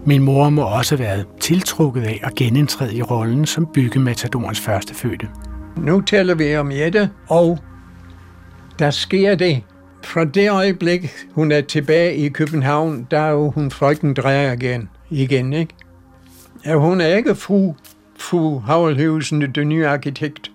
Min 0.05 0.23
mor 0.23 0.49
må 0.49 0.61
også 0.61 0.97
have 0.97 1.05
været 1.05 1.25
tiltrukket 1.39 2.01
af 2.01 2.19
at 2.23 2.35
genindtræde 2.35 2.95
i 2.95 3.01
rollen 3.01 3.45
som 3.45 3.67
byggematadorens 3.73 4.59
første 4.59 4.93
fødte. 4.95 5.27
Nu 5.77 6.01
taler 6.01 6.35
vi 6.35 6.55
om 6.55 6.71
Jette, 6.71 7.09
og 7.27 7.59
der 8.79 8.91
sker 8.91 9.35
det. 9.35 9.63
Fra 10.03 10.25
det 10.25 10.51
øjeblik, 10.51 11.09
hun 11.31 11.51
er 11.51 11.61
tilbage 11.61 12.15
i 12.15 12.29
København, 12.29 13.07
der 13.11 13.19
er 13.19 13.31
jo 13.31 13.51
hun 13.51 13.71
frøken 13.71 14.13
drejer 14.13 14.53
igen, 14.53 14.89
igen 15.09 15.53
ikke? 15.53 15.73
Ja, 16.65 16.75
hun 16.75 17.01
er 17.01 17.15
ikke 17.15 17.35
fru, 17.35 17.75
fru 18.19 18.59
Havlhøvsen, 18.59 19.41
den 19.41 19.69
nye 19.69 19.87
arkitekt. 19.87 20.51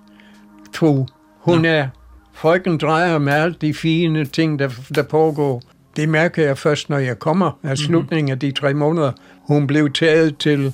Fru. 0.75 1.07
Hun 1.41 1.65
er 1.65 1.89
frøken 2.33 2.79
drejer 2.79 3.19
med 3.19 3.33
alle 3.33 3.55
de 3.61 3.75
fine 3.75 4.25
ting, 4.25 4.59
der, 4.59 4.71
der 4.95 5.03
pågår. 5.03 5.63
Det 5.97 6.09
mærker 6.09 6.45
jeg 6.45 6.59
først, 6.59 6.91
når 6.91 6.99
jeg 6.99 7.19
kommer 7.19 7.59
af 7.63 7.79
slutningen 7.79 8.31
af 8.33 8.39
de 8.39 8.51
tre 8.51 8.75
måneder. 8.75 9.13
Hun 9.47 9.67
blev 9.67 9.93
taget 9.93 10.39
til 10.39 10.73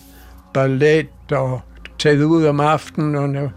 ballet 0.54 1.06
og 1.32 1.60
taget 1.98 2.24
ud 2.24 2.44
om 2.44 2.60
aftenen, 2.60 3.14
og 3.14 3.28
når 3.28 3.52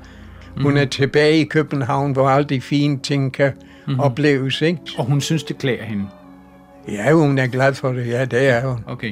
hun 0.61 0.77
er 0.77 0.85
tilbage 0.85 1.39
i 1.39 1.43
København, 1.43 2.11
hvor 2.11 2.29
alle 2.29 2.49
de 2.49 2.61
fine 2.61 2.99
ting 2.99 3.33
kan 3.33 3.51
mm-hmm. 3.87 3.99
opleves. 3.99 4.61
Ikke? 4.61 4.79
Og 4.97 5.05
hun 5.05 5.21
synes, 5.21 5.43
det 5.43 5.57
klæder 5.57 5.83
hende. 5.83 6.05
Ja, 6.87 7.11
hun 7.11 7.37
er 7.37 7.47
glad 7.47 7.73
for 7.73 7.91
det. 7.91 8.07
Ja, 8.07 8.25
det 8.25 8.49
er 8.49 8.67
hun. 8.67 8.79
Okay. 8.87 9.11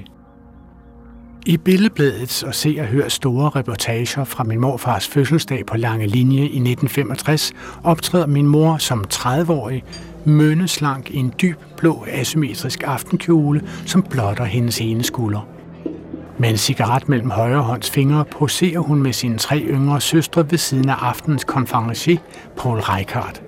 I 1.46 1.58
Billedbladets 1.58 2.44
og 2.44 2.56
Se 2.56 2.78
og 2.80 2.86
Hør 2.86 3.08
store 3.08 3.50
reportager 3.50 4.24
fra 4.24 4.44
min 4.44 4.60
morfars 4.60 5.08
fødselsdag 5.08 5.66
på 5.66 5.78
Lange 5.78 6.08
Linje 6.08 6.42
i 6.42 6.46
1965 6.46 7.54
optræder 7.84 8.28
min 8.28 8.48
mor 8.48 8.78
som 8.78 9.06
30-årig 9.14 9.84
mønneslank 10.26 11.12
i 11.12 11.18
en 11.18 11.34
dyb 11.42 11.58
blå 11.78 12.06
asymmetrisk 12.12 12.84
aftenkjole, 12.84 13.62
som 13.86 14.04
blotter 14.04 14.44
hendes 14.44 14.82
ene 14.82 15.04
skulder. 15.04 15.48
Med 16.38 16.50
en 16.50 16.58
cigaret 16.58 17.10
mellem 17.10 17.30
højre 17.30 17.62
hånds 17.62 17.90
fingre 17.90 18.26
poserer 18.26 18.80
hun 18.80 19.02
med 19.02 19.14
sine 19.14 19.38
tre 19.38 19.60
yngre 19.60 20.02
søstre 20.02 20.52
ved 20.52 20.58
siden 20.58 20.90
af 20.90 20.96
aftenens 20.96 21.44
konferencier, 21.44 22.18
Paul 22.58 22.80
Reichardt. 22.80 23.42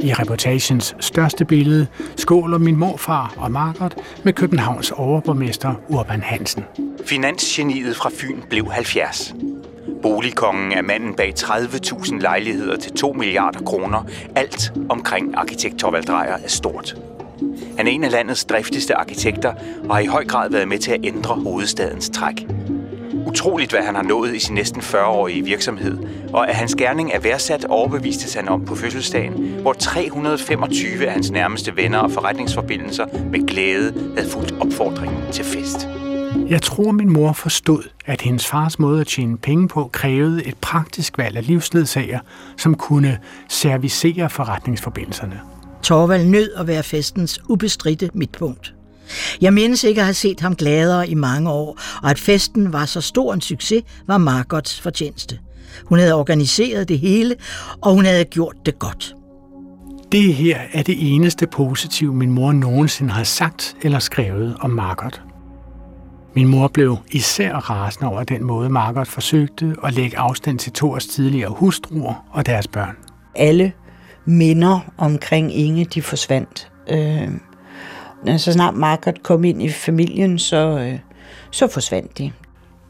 I 0.00 0.12
reportagens 0.12 0.96
største 1.00 1.44
billede 1.44 1.86
skåler 2.16 2.58
min 2.58 2.76
morfar 2.76 3.34
og 3.36 3.50
Margaret 3.50 3.94
med 4.24 4.32
Københavns 4.32 4.90
overborgmester 4.90 5.74
Urban 5.88 6.22
Hansen. 6.22 6.64
Finansgeniet 7.06 7.96
fra 7.96 8.10
Fyn 8.12 8.40
blev 8.50 8.70
70. 8.70 9.34
Boligkongen 10.02 10.72
er 10.72 10.82
manden 10.82 11.14
bag 11.14 11.32
30.000 11.38 12.20
lejligheder 12.20 12.76
til 12.76 12.92
2 12.92 13.12
milliarder 13.12 13.60
kroner. 13.60 14.04
Alt 14.34 14.72
omkring 14.88 15.34
arkitekt 15.36 15.78
Torvald 15.78 16.04
Drejer 16.04 16.36
er 16.44 16.48
stort. 16.48 16.96
Han 17.76 17.86
er 17.86 17.90
en 17.90 18.04
af 18.04 18.10
landets 18.10 18.44
driftigste 18.44 18.94
arkitekter 18.94 19.52
og 19.88 19.94
har 19.94 20.02
i 20.02 20.06
høj 20.06 20.24
grad 20.24 20.50
været 20.50 20.68
med 20.68 20.78
til 20.78 20.92
at 20.92 21.00
ændre 21.04 21.34
hovedstadens 21.34 22.10
træk. 22.10 22.46
Utroligt, 23.26 23.70
hvad 23.70 23.82
han 23.82 23.94
har 23.94 24.02
nået 24.02 24.34
i 24.34 24.38
sin 24.38 24.54
næsten 24.54 24.82
40-årige 24.82 25.44
virksomhed, 25.44 25.98
og 26.32 26.48
at 26.48 26.54
hans 26.54 26.74
gerning 26.74 27.12
er 27.12 27.20
værdsat 27.20 27.64
overbevistes 27.64 28.34
han 28.34 28.48
om 28.48 28.64
på 28.64 28.74
fødselsdagen, 28.74 29.32
hvor 29.60 29.72
325 29.72 31.06
af 31.06 31.12
hans 31.12 31.30
nærmeste 31.30 31.76
venner 31.76 31.98
og 31.98 32.10
forretningsforbindelser 32.10 33.06
med 33.32 33.46
glæde 33.46 34.12
havde 34.16 34.30
fulgt 34.30 34.54
opfordringen 34.60 35.32
til 35.32 35.44
fest. 35.44 35.88
Jeg 36.48 36.62
tror, 36.62 36.92
min 36.92 37.12
mor 37.12 37.32
forstod, 37.32 37.82
at 38.06 38.20
hendes 38.20 38.46
fars 38.46 38.78
måde 38.78 39.00
at 39.00 39.06
tjene 39.06 39.38
penge 39.38 39.68
på 39.68 39.90
krævede 39.92 40.44
et 40.46 40.56
praktisk 40.56 41.18
valg 41.18 41.36
af 41.36 41.46
livsledsager, 41.46 42.20
som 42.56 42.74
kunne 42.74 43.18
servicere 43.48 44.30
forretningsforbindelserne. 44.30 45.40
Torvald 45.82 46.26
nød 46.26 46.50
at 46.56 46.66
være 46.66 46.82
festens 46.82 47.40
ubestridte 47.48 48.10
midtpunkt. 48.14 48.74
Jeg 49.40 49.52
mindes 49.52 49.84
ikke 49.84 50.00
at 50.00 50.04
have 50.04 50.14
set 50.14 50.40
ham 50.40 50.56
gladere 50.56 51.08
i 51.08 51.14
mange 51.14 51.50
år, 51.50 51.78
og 52.02 52.10
at 52.10 52.18
festen 52.18 52.72
var 52.72 52.84
så 52.84 53.00
stor 53.00 53.34
en 53.34 53.40
succes, 53.40 53.82
var 54.06 54.18
Margots 54.18 54.80
fortjeneste. 54.80 55.38
Hun 55.84 55.98
havde 55.98 56.14
organiseret 56.14 56.88
det 56.88 56.98
hele, 56.98 57.36
og 57.82 57.94
hun 57.94 58.04
havde 58.04 58.24
gjort 58.24 58.56
det 58.66 58.78
godt. 58.78 59.14
Det 60.12 60.34
her 60.34 60.58
er 60.72 60.82
det 60.82 61.14
eneste 61.14 61.46
positive, 61.46 62.14
min 62.14 62.30
mor 62.30 62.52
nogensinde 62.52 63.10
har 63.10 63.24
sagt 63.24 63.76
eller 63.82 63.98
skrevet 63.98 64.56
om 64.60 64.70
Margot. 64.70 65.27
Min 66.34 66.48
mor 66.48 66.68
blev 66.68 66.96
især 67.12 67.54
rasende 67.54 68.10
over 68.10 68.22
den 68.24 68.44
måde, 68.44 68.68
Margot 68.70 69.08
forsøgte 69.08 69.76
at 69.84 69.94
lægge 69.94 70.18
afstand 70.18 70.58
til 70.58 70.72
Thors 70.72 71.06
tidligere 71.06 71.50
hustruer 71.50 72.14
og 72.30 72.46
deres 72.46 72.68
børn. 72.68 72.96
alle 73.34 73.72
minder 74.24 74.80
omkring 74.98 75.54
Inge, 75.54 75.84
de 75.84 76.02
forsvandt. 76.02 76.72
Øh, 76.90 77.28
så 78.38 78.52
snart 78.52 78.74
Margaret 78.74 79.22
kom 79.22 79.44
ind 79.44 79.62
i 79.62 79.68
familien, 79.68 80.38
så, 80.38 80.78
øh, 80.78 80.98
så 81.50 81.68
forsvandt 81.68 82.18
de. 82.18 82.32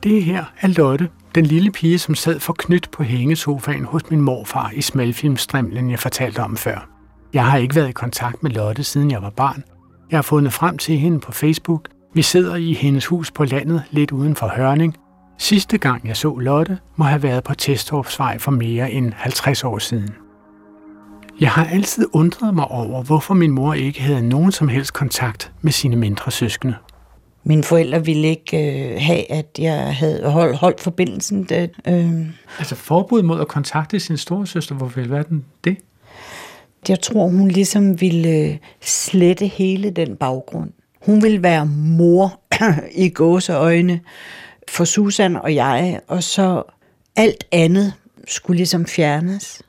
Det 0.03 0.25
her 0.25 0.45
er 0.61 0.69
Lotte, 0.69 1.09
den 1.35 1.47
lille 1.47 1.71
pige, 1.71 1.99
som 1.99 2.15
sad 2.15 2.41
for 2.41 2.55
knyt 2.59 2.89
på 2.93 3.03
hængesofaen 3.03 3.85
hos 3.85 4.11
min 4.11 4.21
morfar 4.21 4.71
i 4.75 4.83
smalfilmstrimlen, 4.83 5.91
jeg 5.91 5.99
fortalte 5.99 6.39
om 6.39 6.57
før. 6.57 6.89
Jeg 7.35 7.47
har 7.47 7.59
ikke 7.59 7.75
været 7.75 7.89
i 7.89 7.93
kontakt 7.93 8.43
med 8.43 8.51
Lotte, 8.51 8.85
siden 8.85 9.11
jeg 9.11 9.23
var 9.23 9.31
barn. 9.31 9.65
Jeg 10.11 10.17
har 10.17 10.23
fundet 10.23 10.53
frem 10.53 10.79
til 10.79 10.99
hende 10.99 11.21
på 11.21 11.33
Facebook. 11.33 11.89
Vi 12.15 12.23
sidder 12.23 12.57
i 12.57 12.73
hendes 12.73 13.07
hus 13.07 13.31
på 13.31 13.45
landet, 13.45 13.83
lidt 13.91 14.13
uden 14.13 14.37
for 14.37 14.53
Hørning. 14.57 14.97
Sidste 15.39 15.79
gang 15.79 16.09
jeg 16.09 16.17
så 16.17 16.37
Lotte, 16.37 16.79
må 16.97 17.05
have 17.05 17.23
været 17.23 17.45
på 17.45 17.55
Testorpsvej 17.55 18.39
for 18.39 18.51
mere 18.51 18.93
end 18.93 19.13
50 19.17 19.65
år 19.65 19.79
siden. 19.79 20.11
Jeg 21.41 21.51
har 21.51 21.65
altid 21.67 22.07
undret 22.13 22.55
mig 22.55 22.65
over, 22.69 23.03
hvorfor 23.03 23.35
min 23.35 23.51
mor 23.51 23.75
ikke 23.75 24.03
havde 24.03 24.29
nogen 24.29 24.53
som 24.53 24.69
helst 24.69 24.93
kontakt 24.93 25.53
med 25.63 25.73
sine 25.73 25.97
mindre 25.97 26.31
søskende. 26.31 26.75
Mine 27.45 27.63
forældre 27.63 28.05
ville 28.05 28.29
ikke 28.29 28.57
øh, 28.57 29.01
have, 29.01 29.33
at 29.33 29.47
jeg 29.59 29.97
havde 29.97 30.31
holdt, 30.31 30.57
holdt 30.57 30.81
forbindelsen. 30.81 31.45
Det, 31.45 31.71
øh, 31.89 32.27
Altså 32.59 32.75
forbud 32.75 33.23
mod 33.23 33.41
at 33.41 33.49
kontakte 33.49 34.01
sin 34.01 34.17
storesøster, 34.17 34.75
hvorfor 34.75 35.01
i 35.01 35.03
alverden 35.03 35.45
det? 35.65 35.77
jeg 36.89 37.01
tror, 37.01 37.29
hun 37.29 37.49
ligesom 37.49 38.01
ville 38.01 38.29
øh, 38.29 38.57
slette 38.81 39.47
hele 39.47 39.91
den 39.91 40.17
baggrund. 40.17 40.71
Hun 41.09 41.23
ville 41.23 41.43
være 41.43 41.67
mor 41.67 42.41
i 43.05 43.09
gåseøjne 43.09 44.01
for 44.69 44.85
Susan 44.85 45.37
og 45.37 45.55
jeg, 45.55 46.01
og 46.07 46.23
så 46.23 46.63
alt 47.17 47.45
andet 47.53 47.93
skulle 48.27 48.57
ligesom 48.57 48.87
fjernes. 48.87 49.63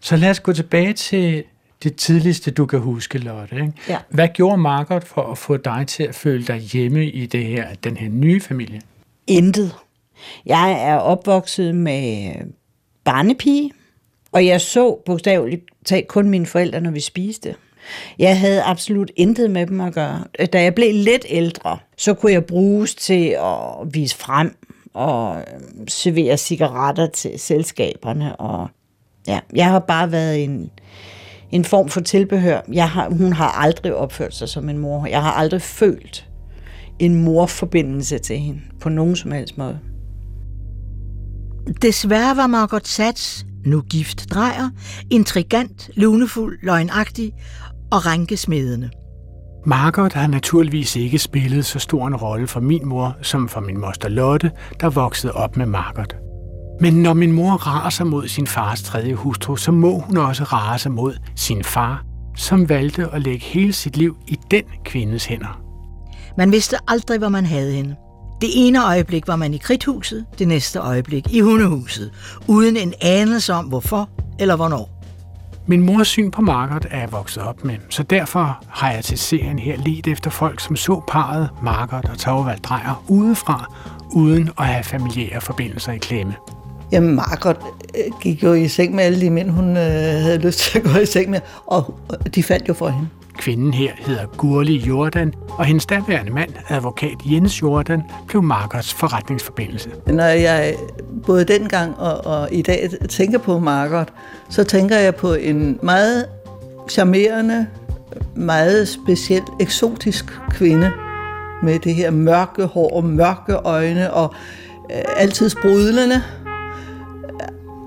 Så 0.00 0.16
lad 0.16 0.30
os 0.30 0.40
gå 0.40 0.52
tilbage 0.52 0.92
til 0.92 1.44
det 1.82 1.96
tidligste, 1.96 2.50
du 2.50 2.66
kan 2.66 2.78
huske, 2.80 3.18
Lotte. 3.18 3.56
Ikke? 3.56 3.72
Ja. 3.88 3.98
Hvad 4.08 4.28
gjorde 4.28 4.56
Margot 4.56 5.04
for 5.04 5.22
at 5.22 5.38
få 5.38 5.56
dig 5.56 5.84
til 5.88 6.02
at 6.02 6.14
føle 6.14 6.44
dig 6.44 6.58
hjemme 6.58 7.06
i 7.06 7.26
det 7.26 7.44
her, 7.44 7.74
den 7.74 7.96
her 7.96 8.08
nye 8.08 8.40
familie? 8.40 8.80
Intet. 9.26 9.74
Jeg 10.46 10.72
er 10.72 10.96
opvokset 10.96 11.74
med 11.74 12.32
barnepige, 13.04 13.70
og 14.32 14.46
jeg 14.46 14.60
så 14.60 15.02
bogstaveligt 15.06 15.64
talt 15.84 16.08
kun 16.08 16.30
mine 16.30 16.46
forældre, 16.46 16.80
når 16.80 16.90
vi 16.90 17.00
spiste. 17.00 17.54
Jeg 18.18 18.40
havde 18.40 18.62
absolut 18.62 19.10
intet 19.16 19.50
med 19.50 19.66
dem 19.66 19.80
at 19.80 19.94
gøre. 19.94 20.24
Da 20.52 20.62
jeg 20.62 20.74
blev 20.74 20.94
lidt 20.94 21.26
ældre, 21.28 21.78
så 21.96 22.14
kunne 22.14 22.32
jeg 22.32 22.44
bruges 22.44 22.94
til 22.94 23.36
at 23.40 23.94
vise 23.94 24.16
frem 24.16 24.56
og 24.94 25.36
øhm, 25.36 25.88
servere 25.88 26.36
cigaretter 26.36 27.06
til 27.06 27.38
selskaberne. 27.38 28.36
Og 28.36 28.68
ja, 29.28 29.40
jeg 29.54 29.70
har 29.70 29.78
bare 29.78 30.12
været 30.12 30.44
en, 30.44 30.70
en 31.50 31.64
form 31.64 31.88
for 31.88 32.00
tilbehør. 32.00 32.60
Jeg 32.72 32.90
har, 32.90 33.10
hun 33.10 33.32
har 33.32 33.48
aldrig 33.48 33.94
opført 33.94 34.34
sig 34.34 34.48
som 34.48 34.68
en 34.68 34.78
mor. 34.78 35.06
Jeg 35.06 35.22
har 35.22 35.32
aldrig 35.32 35.62
følt 35.62 36.28
en 36.98 37.14
morforbindelse 37.24 38.18
til 38.18 38.38
hende 38.38 38.60
på 38.80 38.88
nogen 38.88 39.16
som 39.16 39.32
helst 39.32 39.58
måde. 39.58 39.78
Desværre 41.82 42.36
var 42.36 42.46
Margot 42.46 42.88
Sats, 42.88 43.46
nu 43.64 43.80
gift 43.80 44.30
drejer, 44.30 44.68
intrigant, 45.10 45.90
lunefuld, 45.94 46.58
løgnagtig 46.62 47.32
og 47.92 48.06
rænkesmedende. 48.06 48.90
Margot 49.66 50.12
har 50.12 50.26
naturligvis 50.26 50.96
ikke 50.96 51.18
spillet 51.18 51.66
så 51.66 51.78
stor 51.78 52.06
en 52.06 52.16
rolle 52.16 52.46
for 52.46 52.60
min 52.60 52.88
mor, 52.88 53.16
som 53.22 53.48
for 53.48 53.60
min 53.60 53.80
moster 53.80 54.08
Lotte, 54.08 54.50
der 54.80 54.90
voksede 54.90 55.32
op 55.32 55.56
med 55.56 55.66
Margot. 55.66 56.16
Men 56.80 56.94
når 56.94 57.12
min 57.12 57.32
mor 57.32 57.52
raser 57.52 58.04
mod 58.04 58.28
sin 58.28 58.46
fars 58.46 58.82
tredje 58.82 59.14
hustru, 59.14 59.56
så 59.56 59.72
må 59.72 59.98
hun 59.98 60.16
også 60.16 60.44
rase 60.44 60.90
mod 60.90 61.14
sin 61.36 61.64
far, 61.64 62.04
som 62.36 62.68
valgte 62.68 63.08
at 63.12 63.22
lægge 63.22 63.44
hele 63.44 63.72
sit 63.72 63.96
liv 63.96 64.16
i 64.28 64.38
den 64.50 64.64
kvindes 64.84 65.24
hænder. 65.24 65.60
Man 66.38 66.52
vidste 66.52 66.76
aldrig, 66.88 67.18
hvor 67.18 67.28
man 67.28 67.46
havde 67.46 67.72
hende. 67.72 67.96
Det 68.40 68.50
ene 68.54 68.86
øjeblik 68.86 69.28
var 69.28 69.36
man 69.36 69.54
i 69.54 69.58
kridthuset, 69.58 70.26
det 70.38 70.48
næste 70.48 70.78
øjeblik 70.78 71.32
i 71.32 71.40
hundehuset, 71.40 72.10
uden 72.48 72.76
en 72.76 72.94
anelse 73.00 73.52
om 73.52 73.64
hvorfor 73.64 74.08
eller 74.38 74.56
hvornår. 74.56 74.91
Min 75.66 75.86
mors 75.86 76.08
syn 76.08 76.30
på 76.30 76.42
Margaret 76.42 76.86
er 76.90 76.98
jeg 77.00 77.12
vokset 77.12 77.42
op 77.42 77.64
med, 77.64 77.76
så 77.90 78.02
derfor 78.02 78.64
har 78.68 78.92
jeg 78.92 79.04
til 79.04 79.18
serien 79.18 79.58
her 79.58 79.76
lidt 79.76 80.08
efter 80.08 80.30
folk, 80.30 80.60
som 80.60 80.76
så 80.76 81.02
parret 81.08 81.50
Margaret 81.62 82.04
og 82.04 82.18
Torvald 82.18 82.60
Drejer 82.60 83.04
udefra, 83.08 83.72
uden 84.12 84.50
at 84.58 84.66
have 84.66 84.84
familiære 84.84 85.40
forbindelser 85.40 85.92
i 85.92 85.98
klemme. 85.98 86.34
Jamen, 86.92 87.14
Margaret 87.14 87.56
øh, 87.94 88.20
gik 88.20 88.42
jo 88.42 88.52
i 88.52 88.68
seng 88.68 88.94
med 88.94 89.04
alle 89.04 89.20
de 89.20 89.30
mænd, 89.30 89.50
hun 89.50 89.68
øh, 89.68 89.82
havde 90.22 90.38
lyst 90.38 90.58
til 90.58 90.78
at 90.78 90.84
gå 90.84 90.98
i 90.98 91.06
seng 91.06 91.30
med, 91.30 91.40
og 91.66 91.94
de 92.34 92.42
faldt 92.42 92.68
jo 92.68 92.74
for 92.74 92.88
hende. 92.88 93.08
Kvinden 93.42 93.74
her 93.74 93.90
hedder 93.98 94.26
Gurli 94.26 94.76
Jordan, 94.76 95.34
og 95.48 95.64
hendes 95.64 95.86
daværende 95.86 96.32
mand, 96.32 96.50
advokat 96.68 97.16
Jens 97.24 97.62
Jordan, 97.62 98.02
blev 98.28 98.42
Markers 98.42 98.94
forretningsforbindelse. 98.94 99.90
Når 100.06 100.24
jeg 100.24 100.74
både 101.26 101.44
dengang 101.44 101.98
og, 101.98 102.26
og 102.26 102.48
i 102.52 102.62
dag 102.62 102.90
tænker 103.08 103.38
på 103.38 103.58
Margot, 103.58 104.12
så 104.50 104.64
tænker 104.64 104.96
jeg 104.96 105.14
på 105.14 105.34
en 105.34 105.78
meget 105.82 106.26
charmerende, 106.90 107.66
meget 108.36 108.88
speciel, 108.88 109.42
eksotisk 109.60 110.24
kvinde 110.50 110.90
med 111.62 111.78
det 111.78 111.94
her 111.94 112.10
mørke 112.10 112.64
hår 112.64 112.96
og 112.96 113.04
mørke 113.04 113.54
øjne 113.54 114.12
og 114.12 114.34
øh, 114.90 115.02
altid 115.16 115.48
sprudlende. 115.48 116.22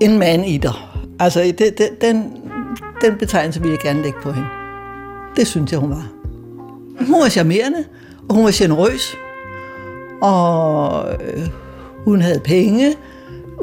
En 0.00 0.18
mand 0.18 0.46
i 0.46 0.56
dig. 0.56 0.74
Altså, 1.20 1.40
det, 1.40 1.78
det, 1.78 1.88
den, 2.00 2.32
den 3.00 3.18
betegnelse 3.18 3.62
vil 3.62 3.70
jeg 3.70 3.78
gerne 3.78 4.02
lægge 4.02 4.18
på 4.22 4.32
hende. 4.32 4.48
Det 5.36 5.46
synes 5.46 5.72
jeg, 5.72 5.80
hun 5.80 5.90
var. 5.90 6.08
Hun 7.06 7.20
var 7.22 7.28
charmerende, 7.28 7.84
og 8.28 8.34
hun 8.34 8.44
var 8.44 8.50
generøs, 8.54 9.16
og 10.22 11.08
øh, 11.12 11.48
hun 12.04 12.20
havde 12.20 12.40
penge, 12.40 12.94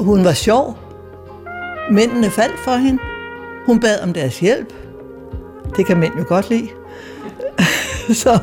hun 0.00 0.24
var 0.24 0.32
sjov. 0.32 0.78
Mændene 1.90 2.30
faldt 2.30 2.58
for 2.58 2.76
hende. 2.76 3.02
Hun 3.66 3.80
bad 3.80 4.00
om 4.02 4.12
deres 4.12 4.40
hjælp. 4.40 4.72
Det 5.76 5.86
kan 5.86 5.96
mænd 5.98 6.12
jo 6.18 6.24
godt 6.28 6.50
lide. 6.50 6.68
så 8.22 8.38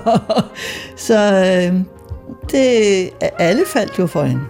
så 0.95 1.17
øh, 1.33 1.79
det, 2.51 3.09
alle 3.39 3.63
faldt 3.67 3.99
jo 3.99 4.07
for 4.07 4.23
hende. 4.23 4.43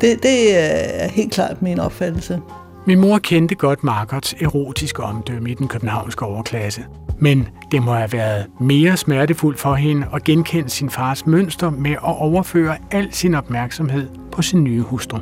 Det, 0.00 0.22
det 0.22 0.48
øh, 0.48 0.54
er 0.92 1.08
helt 1.08 1.32
klart 1.32 1.62
min 1.62 1.80
opfattelse. 1.80 2.40
Min 2.86 3.00
mor 3.00 3.18
kendte 3.18 3.54
godt 3.54 3.84
Margots 3.84 4.34
erotiske 4.40 5.02
omdømme 5.02 5.50
i 5.50 5.54
den 5.54 5.68
københavnske 5.68 6.24
overklasse. 6.24 6.84
Men 7.20 7.48
det 7.72 7.82
må 7.82 7.94
have 7.94 8.12
været 8.12 8.46
mere 8.60 8.96
smertefuldt 8.96 9.60
for 9.60 9.74
hende 9.74 10.06
at 10.14 10.24
genkende 10.24 10.70
sin 10.70 10.90
fars 10.90 11.26
mønster 11.26 11.70
med 11.70 11.90
at 11.90 11.98
overføre 12.02 12.76
al 12.90 13.08
sin 13.12 13.34
opmærksomhed 13.34 14.08
på 14.32 14.42
sin 14.42 14.64
nye 14.64 14.80
hustru. 14.80 15.18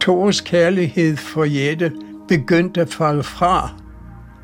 Tores 0.00 0.40
kærlighed 0.40 1.16
for 1.16 1.44
Jette 1.44 1.92
begyndte 2.28 2.80
at 2.80 2.94
falde 2.94 3.22
fra 3.22 3.70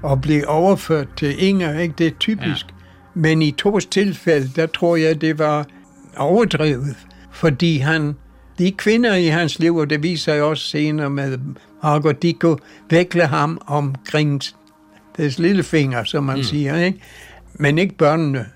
og 0.02 0.20
blive 0.20 0.48
overført 0.48 1.08
til 1.16 1.48
Inger. 1.48 1.78
Ikke? 1.78 1.94
Det 1.98 2.06
er 2.06 2.10
typisk. 2.20 2.66
Ja. 2.68 2.74
Men 3.14 3.42
i 3.42 3.50
Tors 3.50 3.86
tilfælde, 3.86 4.50
der 4.56 4.66
tror 4.66 4.96
jeg, 4.96 5.20
det 5.20 5.38
var 5.38 5.66
overdrevet. 6.16 6.96
Fordi 7.32 7.78
han, 7.78 8.16
de 8.58 8.72
kvinder 8.72 9.14
i 9.14 9.26
hans 9.26 9.58
liv, 9.58 9.76
og 9.76 9.90
det 9.90 10.02
viser 10.02 10.34
jeg 10.34 10.42
også 10.42 10.64
senere 10.64 11.10
med 11.10 11.38
Margot, 11.82 12.22
de 12.22 12.32
kunne 12.32 12.58
vækle 12.90 13.26
ham 13.26 13.60
omkring 13.66 14.42
deres 15.16 15.38
lille 15.38 15.62
finger, 15.62 16.04
som 16.04 16.24
man 16.24 16.36
mm. 16.36 16.42
siger. 16.42 16.76
Ikke? 16.76 17.00
Men 17.54 17.78
ikke 17.78 17.94
børnene. 17.96 18.46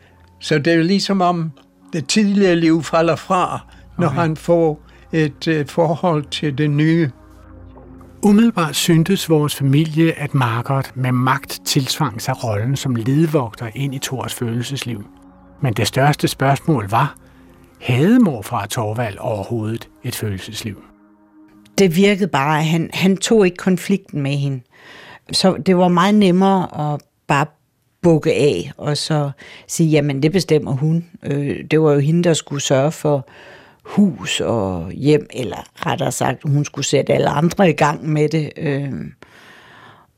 Så 0.40 0.58
det 0.58 0.72
er 0.72 0.82
ligesom 0.82 1.20
om 1.20 1.50
det 1.92 2.06
tidligere 2.06 2.56
liv 2.56 2.82
falder 2.82 3.16
fra, 3.16 3.60
når 3.98 4.06
okay. 4.06 4.16
han 4.16 4.36
får 4.36 4.80
et 5.12 5.48
uh, 5.48 5.66
forhold 5.66 6.24
til 6.24 6.58
det 6.58 6.70
nye. 6.70 7.10
Umiddelbart 8.22 8.76
syntes 8.76 9.30
vores 9.30 9.54
familie, 9.54 10.18
at 10.18 10.34
Margot 10.34 10.92
med 10.94 11.12
magt 11.12 11.60
tilsvang 11.64 12.22
sig 12.22 12.44
rollen 12.44 12.76
som 12.76 12.96
ledvogter 12.96 13.70
ind 13.74 13.94
i 13.94 13.98
Thors 13.98 14.34
følelsesliv. 14.34 15.04
Men 15.62 15.72
det 15.72 15.86
største 15.86 16.28
spørgsmål 16.28 16.88
var, 16.90 17.16
havde 17.80 18.18
morfar 18.18 18.66
Torvald 18.66 19.16
overhovedet 19.18 19.88
et 20.02 20.14
følelsesliv? 20.14 20.84
Det 21.78 21.96
virkede 21.96 22.28
bare, 22.28 22.58
at 22.58 22.64
han, 22.64 22.90
han 22.92 23.16
tog 23.16 23.44
ikke 23.44 23.56
konflikten 23.56 24.22
med 24.22 24.36
hende. 24.36 24.60
Så 25.32 25.56
det 25.66 25.76
var 25.76 25.88
meget 25.88 26.14
nemmere 26.14 26.92
at 26.94 27.00
bare 27.26 27.46
bukke 28.02 28.32
af, 28.32 28.72
og 28.76 28.96
så 28.96 29.30
sige, 29.68 29.90
jamen 29.90 30.22
det 30.22 30.32
bestemmer 30.32 30.72
hun. 30.72 31.04
Øh, 31.22 31.64
det 31.70 31.80
var 31.80 31.92
jo 31.92 31.98
hende, 31.98 32.24
der 32.24 32.34
skulle 32.34 32.62
sørge 32.62 32.92
for 32.92 33.28
hus 33.82 34.40
og 34.40 34.90
hjem, 34.90 35.26
eller 35.34 35.86
rettere 35.86 36.12
sagt, 36.12 36.38
hun 36.44 36.64
skulle 36.64 36.86
sætte 36.86 37.12
alle 37.12 37.28
andre 37.28 37.70
i 37.70 37.72
gang 37.72 38.08
med 38.08 38.28
det. 38.28 38.52
Øh, 38.56 38.92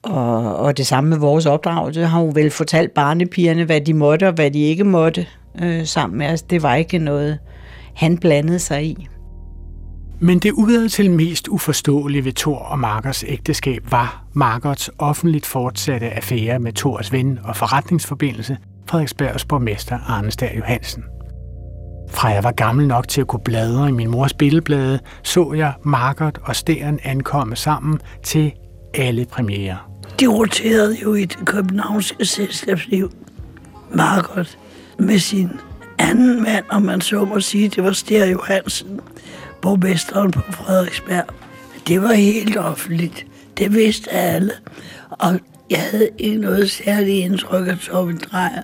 og, 0.02 0.56
og 0.56 0.76
det 0.76 0.86
samme 0.86 1.10
med 1.10 1.18
vores 1.18 1.46
opdragelse 1.46 2.06
har 2.06 2.20
hun 2.20 2.34
vel 2.34 2.50
fortalt 2.50 2.94
barnepigerne, 2.94 3.64
hvad 3.64 3.80
de 3.80 3.94
måtte 3.94 4.26
og 4.28 4.32
hvad 4.32 4.50
de 4.50 4.62
ikke 4.62 4.84
måtte 4.84 5.26
øh, 5.62 5.86
sammen 5.86 6.18
med 6.18 6.26
os. 6.32 6.42
Det 6.42 6.62
var 6.62 6.74
ikke 6.74 6.98
noget, 6.98 7.38
han 7.94 8.18
blandede 8.18 8.58
sig 8.58 8.84
i. 8.84 9.08
Men 10.20 10.38
det 10.38 10.52
udadtil 10.52 11.10
mest 11.10 11.48
uforståelige 11.48 12.24
ved 12.24 12.32
Thor 12.32 12.58
og 12.58 12.78
Markers 12.78 13.24
ægteskab 13.26 13.82
var 13.90 14.24
Markerts 14.32 14.90
offentligt 14.98 15.46
fortsatte 15.46 16.10
affære 16.10 16.58
med 16.58 16.72
Thors 16.72 17.12
ven 17.12 17.38
og 17.44 17.56
forretningsforbindelse, 17.56 18.56
Frederiksbergs 18.86 19.44
borgmester 19.44 19.98
Arne 20.08 20.56
Johansen. 20.56 21.04
Fra 22.10 22.28
jeg 22.28 22.44
var 22.44 22.52
gammel 22.52 22.86
nok 22.86 23.08
til 23.08 23.20
at 23.20 23.26
kunne 23.26 23.42
bladre 23.44 23.88
i 23.88 23.92
min 23.92 24.10
mors 24.10 24.34
billedblade, 24.34 24.98
så 25.22 25.52
jeg 25.52 25.72
Markert 25.82 26.38
og 26.42 26.56
Stæren 26.56 27.00
ankomme 27.02 27.56
sammen 27.56 27.98
til 28.22 28.52
alle 28.94 29.26
premiere. 29.32 29.76
De 30.20 30.26
roterede 30.26 30.96
jo 31.02 31.14
i 31.14 31.24
det 31.24 31.46
københavnske 31.46 32.24
selskabsliv. 32.24 33.10
Markert 33.94 34.58
med 34.98 35.18
sin 35.18 35.50
anden 35.98 36.42
mand, 36.42 36.64
om 36.70 36.82
man 36.82 37.00
så 37.00 37.24
må 37.24 37.40
sige, 37.40 37.68
det 37.68 37.84
var 37.84 37.92
Stær 37.92 38.26
Johansen, 38.26 39.00
borgmesteren 39.62 40.30
på 40.30 40.40
Frederiksberg. 40.52 41.24
Det 41.88 42.02
var 42.02 42.12
helt 42.12 42.56
offentligt. 42.56 43.26
Det 43.58 43.74
vidste 43.74 44.10
alle. 44.10 44.52
Og 45.10 45.40
jeg 45.70 45.80
havde 45.90 46.08
ikke 46.18 46.38
noget 46.38 46.70
særligt 46.70 47.24
indtryk 47.24 47.68
af 47.68 47.78
Torben 47.78 48.16
Drejer. 48.18 48.62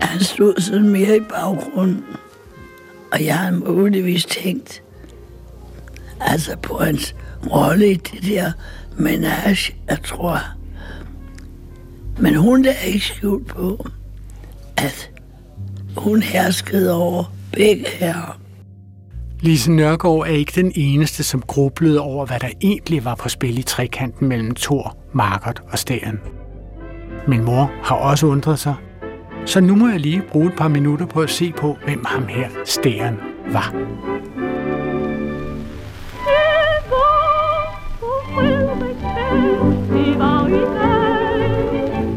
Han 0.00 0.20
stod 0.20 0.60
sådan 0.60 0.88
mere 0.88 1.16
i 1.16 1.20
baggrunden. 1.20 2.04
Og 3.12 3.24
jeg 3.24 3.38
havde 3.38 3.56
muligvis 3.56 4.24
tænkt, 4.24 4.82
altså 6.20 6.56
på 6.56 6.78
hans 6.78 7.14
rolle 7.52 7.90
i 7.90 7.94
det 7.94 8.22
der 8.22 8.52
menage, 8.98 9.74
jeg 9.88 10.02
tror. 10.04 10.40
Men 12.18 12.34
hun 12.34 12.64
er 12.64 12.78
ikke 12.86 13.06
skjult 13.06 13.46
på, 13.46 13.86
at 14.76 15.10
hun 15.96 16.22
herskede 16.22 16.94
over 16.94 17.34
begge 17.52 17.86
herrer. 17.88 18.40
Lise 19.44 19.72
Nørgaard 19.72 20.20
er 20.20 20.32
ikke 20.32 20.52
den 20.54 20.72
eneste, 20.74 21.22
som 21.22 21.42
grublede 21.42 22.00
over, 22.00 22.26
hvad 22.26 22.40
der 22.40 22.48
egentlig 22.62 23.04
var 23.04 23.14
på 23.14 23.28
spil 23.28 23.58
i 23.58 23.62
trekanten 23.62 24.28
mellem 24.28 24.54
Thor, 24.54 24.96
Margot 25.12 25.62
og 25.72 25.78
Stæren. 25.78 26.20
Min 27.28 27.44
mor 27.44 27.70
har 27.82 27.96
også 27.96 28.26
undret 28.26 28.58
sig, 28.58 28.74
så 29.46 29.60
nu 29.60 29.74
må 29.74 29.88
jeg 29.88 30.00
lige 30.00 30.22
bruge 30.28 30.46
et 30.46 30.54
par 30.56 30.68
minutter 30.68 31.06
på 31.06 31.20
at 31.20 31.30
se 31.30 31.52
på, 31.52 31.76
hvem 31.84 32.04
ham 32.06 32.26
her 32.26 32.48
Stæren 32.64 33.16
var. 33.52 33.74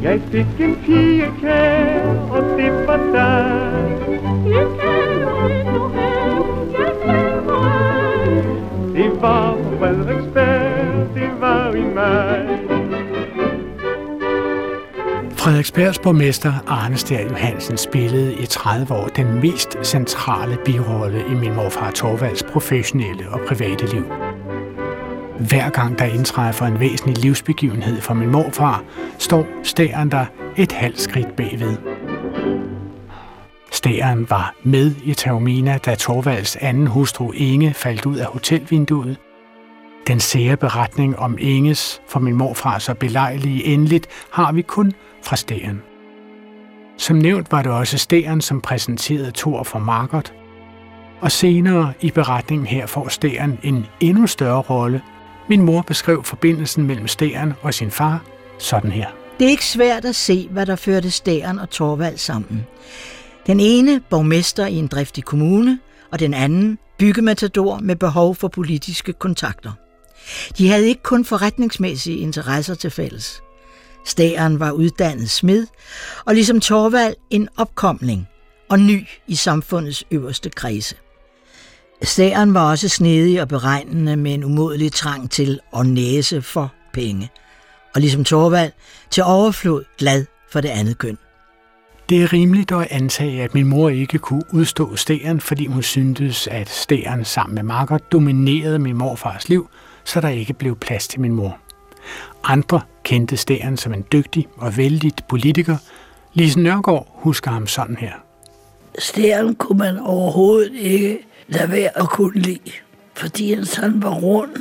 Jeg 0.02 0.22
fik 0.32 0.46
en 0.60 0.76
pige 0.86 1.32
kær, 1.42 2.02
og 2.32 2.44
det 2.58 2.72
var 2.88 2.98
dig. 2.98 3.78
Jeg 4.46 4.68
kender 4.80 5.48
endnu 5.48 5.88
her, 5.88 6.17
var 9.22 9.56
på 9.56 9.78
Frederiksberg, 9.80 11.16
det 11.16 11.30
var 11.40 11.74
i 11.74 11.84
maj. 11.96 12.48
Frederiksbergs 15.38 16.00
borgmester 16.00 16.54
Arne 16.68 16.98
Stær 16.98 17.24
Johansen 17.24 17.78
spillede 17.78 18.34
i 18.34 18.46
30 18.46 18.94
år 18.94 19.08
den 19.08 19.42
mest 19.42 19.78
centrale 19.84 20.58
birolle 20.66 21.24
i 21.32 21.34
min 21.34 21.56
morfar 21.56 21.92
Torvalds 21.92 22.44
professionelle 22.44 23.30
og 23.30 23.40
private 23.48 23.86
liv. 23.86 24.04
Hver 25.40 25.70
gang 25.70 26.00
der 26.00 26.06
indtræffer 26.06 26.66
en 26.66 26.80
væsentlig 26.80 27.18
livsbegivenhed 27.18 28.02
for 28.02 28.14
min 28.14 28.32
morfar, 28.32 28.84
står 29.18 29.46
stæren 29.64 30.12
der 30.12 30.26
et 30.58 30.72
halvt 30.72 31.00
skridt 31.00 31.36
bagved. 31.36 31.97
Stæren 33.88 34.30
var 34.30 34.56
med 34.64 34.96
i 35.04 35.14
Taormina, 35.14 35.78
da 35.78 35.96
Torvalds 35.96 36.56
anden 36.56 36.88
hustru 36.88 37.32
Inge 37.32 37.74
faldt 37.74 38.06
ud 38.06 38.18
af 38.18 38.26
hotelvinduet. 38.26 39.18
Den 40.08 40.20
sære 40.20 40.58
beretning 40.58 41.20
om 41.20 41.38
Inges 41.40 42.02
for 42.08 42.20
min 42.20 42.36
morfar 42.36 42.80
så 42.80 42.94
belejlige 42.94 43.64
endeligt 43.64 44.08
har 44.32 44.52
vi 44.52 44.62
kun 44.62 44.94
fra 45.24 45.36
Stæren. 45.36 45.82
Som 46.98 47.16
nævnt 47.16 47.52
var 47.52 47.62
det 47.62 47.72
også 47.72 47.98
Stæren, 47.98 48.42
som 48.42 48.62
præsenterede 48.62 49.32
Thor 49.36 49.64
for 49.64 49.80
Margot, 49.80 50.34
og 51.22 51.32
senere 51.32 51.94
i 52.02 52.12
beretningen 52.12 52.68
her 52.68 52.86
får 52.86 53.08
Stæren 53.08 53.60
en 53.64 53.86
endnu 54.00 54.28
større 54.28 54.62
rolle. 54.62 55.02
Min 55.50 55.62
mor 55.62 55.82
beskrev 55.82 56.24
forbindelsen 56.24 56.88
mellem 56.88 57.08
Stæren 57.08 57.54
og 57.62 57.74
sin 57.74 57.92
far 57.92 58.22
sådan 58.60 58.92
her. 58.92 59.08
Det 59.40 59.46
er 59.46 59.50
ikke 59.50 59.66
svært 59.66 60.06
at 60.06 60.16
se, 60.16 60.48
hvad 60.52 60.66
der 60.66 60.76
førte 60.76 61.12
Stæren 61.12 61.60
og 61.60 61.70
Torvald 61.70 62.18
sammen. 62.18 62.68
Den 63.48 63.60
ene 63.60 64.02
borgmester 64.10 64.66
i 64.66 64.76
en 64.76 64.88
driftig 64.88 65.24
kommune, 65.24 65.80
og 66.12 66.20
den 66.20 66.34
anden 66.34 66.78
byggematador 66.98 67.80
med 67.80 67.96
behov 67.96 68.36
for 68.36 68.48
politiske 68.48 69.14
kontakter. 69.14 69.72
De 70.58 70.70
havde 70.70 70.88
ikke 70.88 71.04
kun 71.04 71.26
forretningsmæssige 71.26 72.18
interesser 72.18 72.76
til 72.76 72.92
fælles. 72.92 73.42
Stæren 74.06 74.60
var 74.60 74.72
uddannet 74.72 75.30
smed, 75.30 75.68
og 76.26 76.34
ligesom 76.36 76.60
Torvald 76.60 77.16
en 77.30 77.50
opkomling 77.58 78.28
og 78.70 78.80
ny 78.80 79.08
i 79.28 79.36
samfundets 79.36 80.04
øverste 80.12 80.50
kredse. 80.50 80.96
Stæren 82.04 82.54
var 82.54 82.70
også 82.70 82.90
snedig 82.90 83.42
og 83.42 83.48
beregnende 83.48 84.16
med 84.16 84.34
en 84.34 84.44
umådelig 84.44 84.92
trang 84.92 85.32
til 85.32 85.60
at 85.76 85.86
næse 85.86 86.42
for 86.42 86.74
penge. 86.94 87.30
Og 87.96 88.02
ligesom 88.02 88.24
Torvald 88.24 88.72
til 89.12 89.24
overflod 89.24 89.84
glad 89.98 90.26
for 90.52 90.62
det 90.62 90.70
andet 90.70 90.98
køn. 90.98 91.18
Det 92.10 92.24
er 92.24 92.34
rimeligt 92.34 92.72
at 92.72 92.88
antage, 92.92 93.44
at 93.44 93.54
min 93.54 93.66
mor 93.66 93.90
ikke 93.90 94.18
kunne 94.18 94.44
udstå 94.54 94.96
Stæren, 94.96 95.42
fordi 95.42 95.66
hun 95.66 95.84
syntes, 95.84 96.48
at 96.48 96.70
Stæren 96.70 97.26
sammen 97.26 97.56
med 97.56 97.64
makker 97.64 97.98
dominerede 97.98 98.80
min 98.80 98.98
morfars 98.98 99.50
liv, 99.50 99.70
så 100.04 100.22
der 100.22 100.28
ikke 100.28 100.54
blev 100.54 100.76
plads 100.76 101.08
til 101.08 101.22
min 101.22 101.34
mor. 101.34 101.58
Andre 102.44 102.82
kendte 103.04 103.38
Stæren 103.38 103.78
som 103.78 103.94
en 103.94 104.06
dygtig 104.12 104.48
og 104.58 104.78
vældig 104.78 105.12
politiker. 105.30 105.78
Lise 106.34 106.60
Nørgaard 106.60 107.08
husker 107.14 107.52
ham 107.52 107.68
sådan 107.68 107.96
her. 107.96 108.12
Stæren 109.00 109.56
kunne 109.56 109.78
man 109.78 110.00
overhovedet 110.00 110.76
ikke 110.76 111.20
lade 111.48 111.72
være 111.72 111.98
at 111.98 112.10
kunne 112.10 112.40
lide, 112.42 112.72
fordi 113.14 113.54
han 113.54 113.66
sådan 113.66 114.04
var 114.04 114.14
rund 114.14 114.56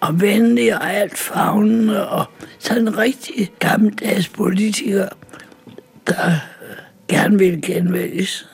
og 0.00 0.20
venlig 0.20 0.74
og 0.74 0.92
alt 0.94 1.18
fagnende 1.18 2.08
og 2.08 2.24
sådan 2.58 2.88
en 2.88 2.98
rigtig 2.98 3.52
gammeldags 3.58 4.28
politiker, 4.28 5.08
der 6.06 6.32
gerne 7.08 7.38
ville 7.38 7.60
genvælges. 7.60 8.48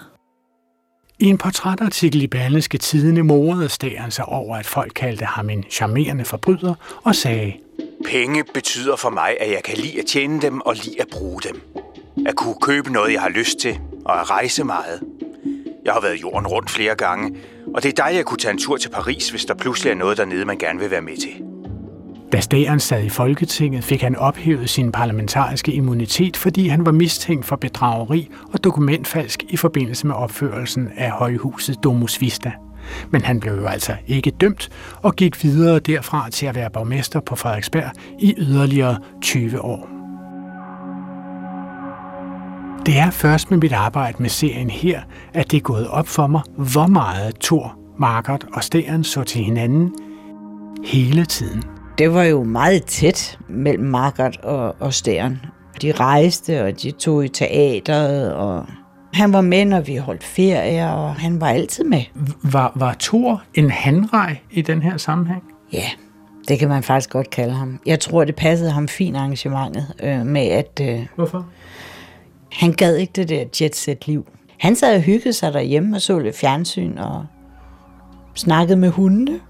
I 1.19 1.25
en 1.25 1.38
portrætartikel 1.38 2.23
i 2.23 2.27
Berlingske 2.27 2.79
Tidene 2.79 3.23
morede 3.23 3.69
Stæren 3.69 4.11
sig 4.11 4.25
over, 4.25 4.57
at 4.57 4.67
folk 4.67 4.93
kaldte 4.97 5.25
ham 5.25 5.51
en 5.51 5.64
charmerende 5.71 6.25
forbryder 6.25 6.75
og 7.05 7.14
sagde, 7.14 7.53
Penge 8.05 8.45
betyder 8.55 8.97
for 8.97 9.11
mig, 9.11 9.37
at 9.40 9.51
jeg 9.51 9.62
kan 9.64 9.79
lide 9.79 9.99
at 9.99 10.07
tjene 10.07 10.43
dem 10.43 10.61
og 10.61 10.75
lide 10.75 11.01
at 11.01 11.07
bruge 11.12 11.40
dem. 11.40 11.61
At 12.27 12.37
kunne 12.37 12.55
købe 12.62 12.93
noget, 12.93 13.12
jeg 13.12 13.21
har 13.21 13.29
lyst 13.29 13.59
til, 13.59 13.79
og 14.05 14.21
at 14.21 14.31
rejse 14.31 14.64
meget. 14.64 15.01
Jeg 15.85 15.93
har 15.93 16.01
været 16.01 16.23
jorden 16.23 16.47
rundt 16.47 16.71
flere 16.71 16.95
gange, 16.95 17.37
og 17.75 17.83
det 17.83 17.88
er 17.88 17.93
dejligt 17.93 18.21
at 18.21 18.27
kunne 18.27 18.38
tage 18.38 18.53
en 18.53 18.59
tur 18.59 18.77
til 18.77 18.88
Paris, 18.88 19.31
hvis 19.31 19.45
der 19.45 19.55
pludselig 19.55 19.90
er 19.90 19.95
noget 19.95 20.19
dernede, 20.19 20.45
man 20.45 20.59
gerne 20.59 20.79
vil 20.81 20.90
være 20.90 21.03
med 21.03 21.17
til. 21.17 21.54
Da 22.35 22.40
Stæren 22.40 22.81
sad 22.81 23.05
i 23.05 23.09
Folketinget, 23.09 23.85
fik 23.85 24.03
han 24.03 24.16
ophævet 24.16 24.70
sin 24.70 24.92
parlamentariske 24.92 25.73
immunitet, 25.73 26.37
fordi 26.37 26.68
han 26.68 26.87
var 26.87 26.92
mistænkt 26.92 27.44
for 27.44 27.57
bedrageri 27.57 28.29
og 28.53 28.64
dokumentfalsk 28.64 29.42
i 29.49 29.57
forbindelse 29.57 30.07
med 30.07 30.14
opførelsen 30.14 30.88
af 30.97 31.11
højhuset 31.11 31.85
Domus 31.85 32.20
Vista. 32.20 32.53
Men 33.11 33.23
han 33.23 33.40
blev 33.40 33.55
jo 33.55 33.66
altså 33.66 33.92
ikke 34.07 34.31
dømt 34.31 34.68
og 35.03 35.16
gik 35.16 35.44
videre 35.44 35.79
derfra 35.79 36.31
til 36.31 36.47
at 36.47 36.55
være 36.55 36.70
borgmester 36.70 37.20
på 37.20 37.37
Frederiksberg 37.37 37.90
i 38.18 38.35
yderligere 38.38 38.99
20 39.23 39.61
år. 39.61 39.88
Det 42.87 42.99
er 42.99 43.11
først 43.11 43.51
med 43.51 43.59
mit 43.59 43.73
arbejde 43.73 44.23
med 44.23 44.31
serien 44.31 44.70
her, 44.70 45.01
at 45.35 45.51
det 45.51 45.57
er 45.57 45.61
gået 45.61 45.88
op 45.88 46.09
for 46.09 46.27
mig, 46.27 46.42
hvor 46.57 46.87
meget 46.87 47.35
Thor, 47.40 47.79
Margaret 47.99 48.44
og 48.53 48.64
Stæren 48.64 49.05
så 49.05 49.23
til 49.23 49.44
hinanden 49.44 49.92
hele 50.85 51.25
tiden. 51.25 51.74
Det 51.99 52.15
var 52.15 52.23
jo 52.23 52.43
meget 52.43 52.85
tæt 52.85 53.39
mellem 53.49 53.85
Margot 53.85 54.37
og, 54.37 54.77
og 54.81 54.95
Stæren. 54.95 55.41
De 55.83 55.93
rejste, 55.93 56.65
og 56.65 56.83
de 56.83 56.91
tog 56.91 57.25
i 57.25 57.29
teateret, 57.29 58.33
og 58.33 58.67
han 59.13 59.33
var 59.33 59.41
med, 59.41 59.65
når 59.65 59.81
vi 59.81 59.97
holdt 59.97 60.25
ferie, 60.25 60.91
og 60.91 61.15
han 61.15 61.41
var 61.41 61.49
altid 61.49 61.85
med. 61.85 62.03
Var, 62.43 62.73
var 62.75 62.97
Thor 63.01 63.43
en 63.55 63.71
handrej 63.71 64.39
i 64.51 64.63
den 64.63 64.83
her 64.83 64.97
sammenhæng? 64.97 65.43
Ja, 65.73 65.87
det 66.49 66.59
kan 66.59 66.69
man 66.69 66.83
faktisk 66.83 67.11
godt 67.11 67.31
kalde 67.31 67.55
ham. 67.55 67.81
Jeg 67.87 68.01
tror, 68.01 68.25
det 68.25 68.37
passede 68.37 68.71
ham 68.71 68.89
fint 68.89 69.17
arrangementet 69.17 69.95
øh, 70.03 70.27
med, 70.27 70.43
at 70.43 70.81
øh, 70.83 71.07
Hvorfor? 71.15 71.47
han 72.53 72.73
gad 72.73 72.97
ikke 72.97 73.13
det 73.17 73.29
der 73.29 73.45
jet-set-liv. 73.61 74.27
Han 74.59 74.77
sad 74.77 74.97
og 74.97 75.01
hyggede 75.01 75.33
sig 75.33 75.53
derhjemme 75.53 75.97
og 75.97 76.03
så 76.03 76.19
lidt 76.19 76.39
fjernsyn 76.39 76.99
og 76.99 77.27
snakkede 78.35 78.77
med 78.77 78.89
hundene. 78.89 79.41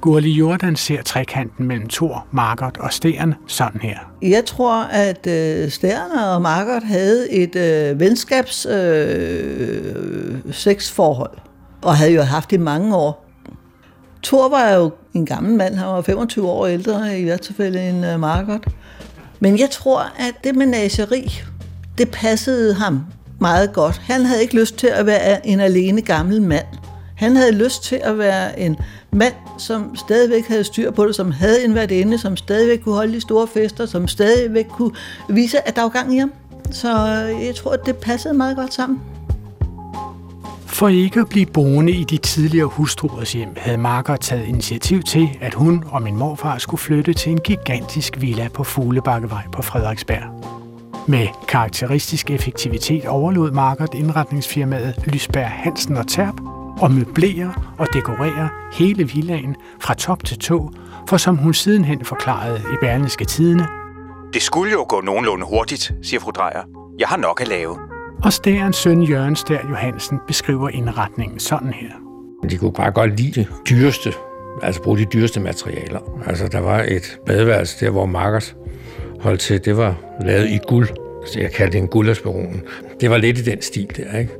Gurli 0.00 0.30
Jordan 0.30 0.76
ser 0.76 1.02
trekanten 1.02 1.66
mellem 1.66 1.88
Thor, 1.88 2.26
Margot 2.32 2.76
og 2.76 2.92
Stern 2.92 3.34
sådan 3.46 3.80
her. 3.80 3.98
Jeg 4.22 4.44
tror, 4.44 4.82
at 4.82 5.26
øh, 5.26 5.70
Stern 5.70 6.10
og 6.10 6.42
Margot 6.42 6.82
havde 6.82 7.30
et 7.30 7.56
øh, 7.56 8.00
venskabs 8.00 8.66
øh, 8.66 10.34
sexforhold, 10.52 11.38
og 11.82 11.96
havde 11.96 12.12
jo 12.12 12.22
haft 12.22 12.50
det 12.50 12.56
i 12.56 12.60
mange 12.60 12.96
år. 12.96 13.26
Thor 14.22 14.48
var 14.48 14.70
jo 14.70 14.90
en 15.14 15.26
gammel 15.26 15.54
mand, 15.54 15.74
han 15.74 15.86
var 15.86 16.02
25 16.02 16.48
år 16.48 16.66
ældre 16.66 17.18
i 17.20 17.24
hvert 17.24 17.40
tilfælde 17.40 17.88
end 17.88 18.06
øh, 18.06 18.20
Margot. 18.20 18.66
Men 19.40 19.58
jeg 19.58 19.70
tror, 19.70 20.00
at 20.00 20.34
det 20.44 20.56
menageri, 20.56 21.42
det 21.98 22.10
passede 22.10 22.74
ham 22.74 23.00
meget 23.40 23.72
godt. 23.72 23.96
Han 23.96 24.24
havde 24.24 24.42
ikke 24.42 24.60
lyst 24.60 24.76
til 24.76 24.86
at 24.86 25.06
være 25.06 25.46
en 25.46 25.60
alene 25.60 26.02
gammel 26.02 26.42
mand. 26.42 26.66
Han 27.16 27.36
havde 27.36 27.52
lyst 27.52 27.84
til 27.84 28.00
at 28.02 28.18
være 28.18 28.60
en 28.60 28.76
mand, 29.16 29.34
som 29.58 29.96
stadigvæk 29.96 30.48
havde 30.48 30.64
styr 30.64 30.90
på 30.90 31.06
det, 31.06 31.14
som 31.14 31.30
havde 31.30 31.64
en 31.64 31.74
værtinde, 31.74 32.18
som 32.18 32.36
stadigvæk 32.36 32.78
kunne 32.78 32.94
holde 32.94 33.12
de 33.12 33.20
store 33.20 33.46
fester, 33.46 33.86
som 33.86 34.08
stadigvæk 34.08 34.66
kunne 34.68 34.92
vise, 35.28 35.68
at 35.68 35.76
der 35.76 35.82
var 35.82 35.88
gang 35.88 36.14
i 36.14 36.18
ham. 36.18 36.32
Så 36.70 36.88
øh, 36.88 37.46
jeg 37.46 37.54
tror, 37.54 37.72
at 37.72 37.86
det 37.86 37.96
passede 37.96 38.34
meget 38.34 38.56
godt 38.56 38.74
sammen. 38.74 39.00
For 40.66 40.88
ikke 40.88 41.20
at 41.20 41.28
blive 41.28 41.46
boende 41.46 41.92
i 41.92 42.04
de 42.04 42.16
tidligere 42.16 42.66
hustruers 42.66 43.32
hjem, 43.32 43.48
havde 43.56 43.78
Marker 43.78 44.16
taget 44.16 44.48
initiativ 44.48 45.02
til, 45.02 45.28
at 45.40 45.54
hun 45.54 45.84
og 45.86 46.02
min 46.02 46.16
morfar 46.16 46.58
skulle 46.58 46.80
flytte 46.80 47.14
til 47.14 47.32
en 47.32 47.40
gigantisk 47.40 48.20
villa 48.20 48.48
på 48.54 48.64
Fuglebakkevej 48.64 49.42
på 49.52 49.62
Frederiksberg. 49.62 50.22
Med 51.08 51.26
karakteristisk 51.48 52.30
effektivitet 52.30 53.06
overlod 53.06 53.50
Margot 53.50 53.94
indretningsfirmaet 53.94 54.94
Lysberg 55.06 55.50
Hansen 55.50 55.96
og 55.96 56.08
Terp 56.08 56.55
og 56.80 56.90
møblerer 56.92 57.74
og 57.78 57.86
dekorerer 57.92 58.48
hele 58.72 59.08
villaen 59.08 59.56
fra 59.80 59.94
top 59.94 60.24
til 60.24 60.38
tå, 60.38 60.70
for 61.08 61.16
som 61.16 61.36
hun 61.36 61.54
sidenhen 61.54 62.04
forklarede 62.04 62.58
i 62.58 62.76
Berlingske 62.80 63.24
Tidene, 63.24 63.66
Det 64.32 64.42
skulle 64.42 64.72
jo 64.72 64.86
gå 64.88 65.00
nogenlunde 65.00 65.46
hurtigt, 65.46 65.92
siger 66.02 66.20
fru 66.20 66.30
Drejer. 66.30 66.62
Jeg 66.98 67.08
har 67.08 67.16
nok 67.16 67.40
at 67.40 67.48
lave. 67.48 67.76
og 68.24 68.32
Stærens 68.32 68.76
søn 68.76 69.02
Jørgen 69.02 69.36
Stær 69.36 69.58
Johansen 69.70 70.18
beskriver 70.26 70.68
indretningen 70.68 71.38
sådan 71.38 71.72
her. 71.72 71.90
De 72.50 72.58
kunne 72.58 72.72
bare 72.72 72.90
godt 72.90 73.20
lide 73.20 73.40
det 73.40 73.48
dyreste, 73.70 74.12
altså 74.62 74.82
bruge 74.82 74.98
de 74.98 75.04
dyreste 75.04 75.40
materialer. 75.40 76.00
Altså, 76.26 76.48
der 76.48 76.60
var 76.60 76.82
et 76.88 77.18
badeværelse 77.26 77.84
der, 77.84 77.90
hvor 77.90 78.06
Markers 78.06 78.56
holdt 79.20 79.40
til, 79.40 79.64
det 79.64 79.76
var 79.76 79.94
lavet 80.20 80.48
i 80.48 80.58
guld. 80.68 80.88
Så 81.26 81.40
jeg 81.40 81.52
kaldte 81.52 81.72
det 81.72 81.82
en 81.82 81.88
guldasperonen. 81.88 82.62
Det 83.00 83.10
var 83.10 83.16
lidt 83.16 83.38
i 83.38 83.42
den 83.42 83.62
stil 83.62 83.88
der, 83.96 84.18
ikke? 84.18 84.32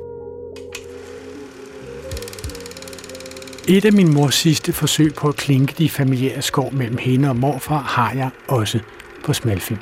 Et 3.69 3.85
af 3.85 3.93
min 3.93 4.13
mors 4.13 4.35
sidste 4.35 4.73
forsøg 4.73 5.13
på 5.13 5.27
at 5.27 5.35
klinke 5.35 5.73
de 5.77 5.89
familiære 5.89 6.41
skår 6.41 6.69
mellem 6.73 6.97
hende 6.97 7.29
og 7.29 7.35
morfar 7.35 7.81
har 7.81 8.13
jeg 8.13 8.29
også 8.47 8.79
på 9.25 9.33
smalfilm. 9.33 9.79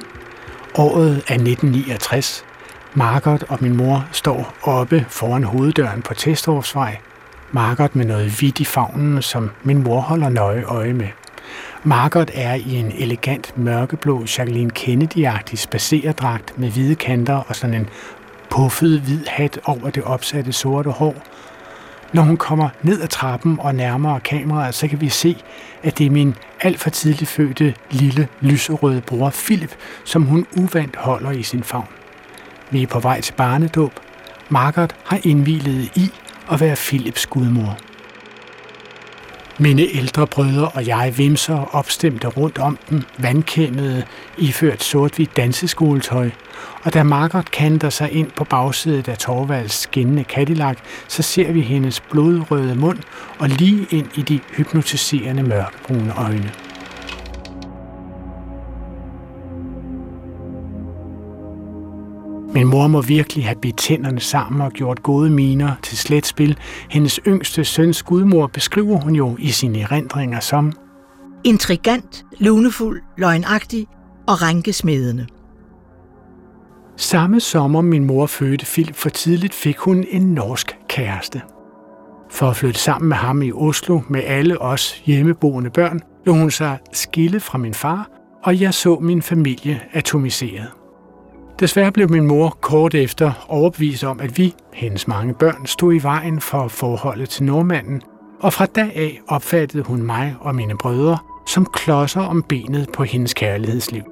Året 0.75 1.11
er 1.15 1.33
1969. 1.33 2.45
Margot 2.93 3.43
og 3.43 3.57
min 3.61 3.77
mor 3.77 4.07
står 4.11 4.53
oppe 4.63 5.05
foran 5.09 5.43
hoveddøren 5.43 6.01
på 6.01 6.13
Testorvsvej. 6.13 6.97
Margot 7.51 7.95
med 7.95 8.05
noget 8.05 8.31
hvidt 8.39 8.59
i 8.59 8.65
favnen, 8.65 9.21
som 9.21 9.49
min 9.63 9.83
mor 9.83 9.99
holder 9.99 10.29
nøje 10.29 10.63
øje 10.63 10.93
med. 10.93 11.09
Margot 11.83 12.31
er 12.33 12.53
i 12.53 12.75
en 12.75 12.91
elegant 12.91 13.57
mørkeblå 13.57 14.19
Jacqueline 14.21 14.71
Kennedy-agtig 14.79 15.55
spacerdragt 15.55 16.59
med 16.59 16.69
hvide 16.69 16.95
kanter 16.95 17.35
og 17.47 17.55
sådan 17.55 17.73
en 17.73 17.89
puffet 18.49 19.01
hvid 19.01 19.25
hat 19.27 19.59
over 19.65 19.89
det 19.89 20.03
opsatte 20.03 20.53
sorte 20.53 20.89
hår. 20.89 21.15
Når 22.15 22.23
hun 22.23 22.37
kommer 22.37 22.69
ned 22.81 23.01
ad 23.01 23.07
trappen 23.07 23.59
og 23.59 23.75
nærmere 23.75 24.19
kameraet, 24.19 24.75
så 24.75 24.87
kan 24.87 25.01
vi 25.01 25.09
se, 25.09 25.37
at 25.83 25.97
det 25.97 26.05
er 26.05 26.09
min 26.09 26.35
alt 26.61 26.79
for 26.79 26.89
tidligt 26.89 27.29
fødte 27.29 27.75
lille 27.91 28.27
lyserøde 28.41 29.01
bror 29.01 29.29
Philip, 29.29 29.75
som 30.03 30.23
hun 30.23 30.45
uvandt 30.57 30.95
holder 30.95 31.31
i 31.31 31.43
sin 31.43 31.63
favn. 31.63 31.87
Vi 32.71 32.83
er 32.83 32.87
på 32.87 32.99
vej 32.99 33.21
til 33.21 33.33
barnedåb. 33.33 33.91
Margaret 34.49 34.95
har 35.05 35.19
indvilet 35.23 35.91
i 35.95 36.11
at 36.51 36.61
være 36.61 36.75
Philips 36.75 37.25
gudmor. 37.25 37.77
Mine 39.59 39.81
ældre 39.81 40.27
brødre 40.27 40.67
og 40.67 40.87
jeg 40.87 41.13
vimser 41.17 41.75
opstemte 41.75 42.27
rundt 42.27 42.57
om 42.57 42.77
dem, 42.89 43.01
vandkæmmede, 43.17 44.03
iført 44.37 44.83
sort-hvidt 44.83 45.37
danseskoletøj, 45.37 46.29
og 46.83 46.93
da 46.93 47.03
Margot 47.03 47.51
kanter 47.51 47.89
sig 47.89 48.11
ind 48.11 48.31
på 48.31 48.43
bagsædet 48.43 49.07
af 49.07 49.17
Torvalds 49.17 49.73
skinnende 49.73 50.23
Cadillac, 50.23 50.77
så 51.07 51.21
ser 51.21 51.51
vi 51.51 51.61
hendes 51.61 51.99
blodrøde 51.99 52.75
mund 52.75 52.99
og 53.39 53.49
lige 53.49 53.87
ind 53.91 54.07
i 54.15 54.21
de 54.21 54.39
hypnotiserende 54.57 55.43
mørkebrune 55.43 56.13
øjne. 56.17 56.64
Min 62.55 62.67
mor 62.67 62.87
må 62.87 63.01
virkelig 63.01 63.45
have 63.45 63.55
bidt 63.61 63.77
tænderne 63.77 64.19
sammen 64.19 64.61
og 64.61 64.71
gjort 64.71 65.03
gode 65.03 65.29
miner 65.29 65.71
til 65.83 65.97
slet 65.97 66.25
spil. 66.25 66.57
Hendes 66.89 67.19
yngste 67.27 67.65
søns 67.65 68.03
gudmor 68.03 68.47
beskriver 68.47 68.97
hun 68.97 69.15
jo 69.15 69.35
i 69.39 69.49
sine 69.49 69.79
erindringer 69.79 70.39
som 70.39 70.71
Intrigant, 71.43 72.25
lunefuld, 72.39 73.01
løgnagtig 73.17 73.87
og 74.27 74.41
rænkesmedende. 74.41 75.27
Samme 76.97 77.39
sommer 77.39 77.81
min 77.81 78.05
mor 78.05 78.25
fødte 78.25 78.65
Philip 78.65 78.95
for 78.95 79.09
tidligt, 79.09 79.53
fik 79.53 79.77
hun 79.77 80.05
en 80.09 80.21
norsk 80.21 80.77
kæreste. 80.89 81.41
For 82.31 82.49
at 82.49 82.55
flytte 82.55 82.79
sammen 82.79 83.09
med 83.09 83.17
ham 83.17 83.41
i 83.41 83.51
Oslo 83.51 84.01
med 84.09 84.21
alle 84.25 84.61
os 84.61 85.01
hjemmeboende 85.05 85.69
børn, 85.69 86.01
lå 86.25 86.33
hun 86.33 86.51
sig 86.51 86.77
skille 86.93 87.39
fra 87.39 87.57
min 87.57 87.73
far, 87.73 88.09
og 88.43 88.61
jeg 88.61 88.73
så 88.73 88.99
min 89.01 89.21
familie 89.21 89.81
atomiseret. 89.93 90.84
Desværre 91.59 91.91
blev 91.91 92.11
min 92.11 92.27
mor 92.27 92.57
kort 92.61 92.95
efter 92.95 93.45
overbevist 93.49 94.03
om, 94.03 94.19
at 94.19 94.37
vi, 94.37 94.53
hendes 94.73 95.07
mange 95.07 95.33
børn, 95.33 95.65
stod 95.65 95.93
i 95.93 96.03
vejen 96.03 96.41
for 96.41 96.67
forholdet 96.67 97.29
til 97.29 97.43
nordmanden, 97.43 98.01
og 98.39 98.53
fra 98.53 98.65
da 98.65 98.81
af 98.81 99.21
opfattede 99.27 99.83
hun 99.83 100.01
mig 100.01 100.35
og 100.39 100.55
mine 100.55 100.77
brødre 100.77 101.17
som 101.47 101.65
klodser 101.65 102.21
om 102.21 102.43
benet 102.43 102.89
på 102.93 103.03
hendes 103.03 103.33
kærlighedsliv. 103.33 104.03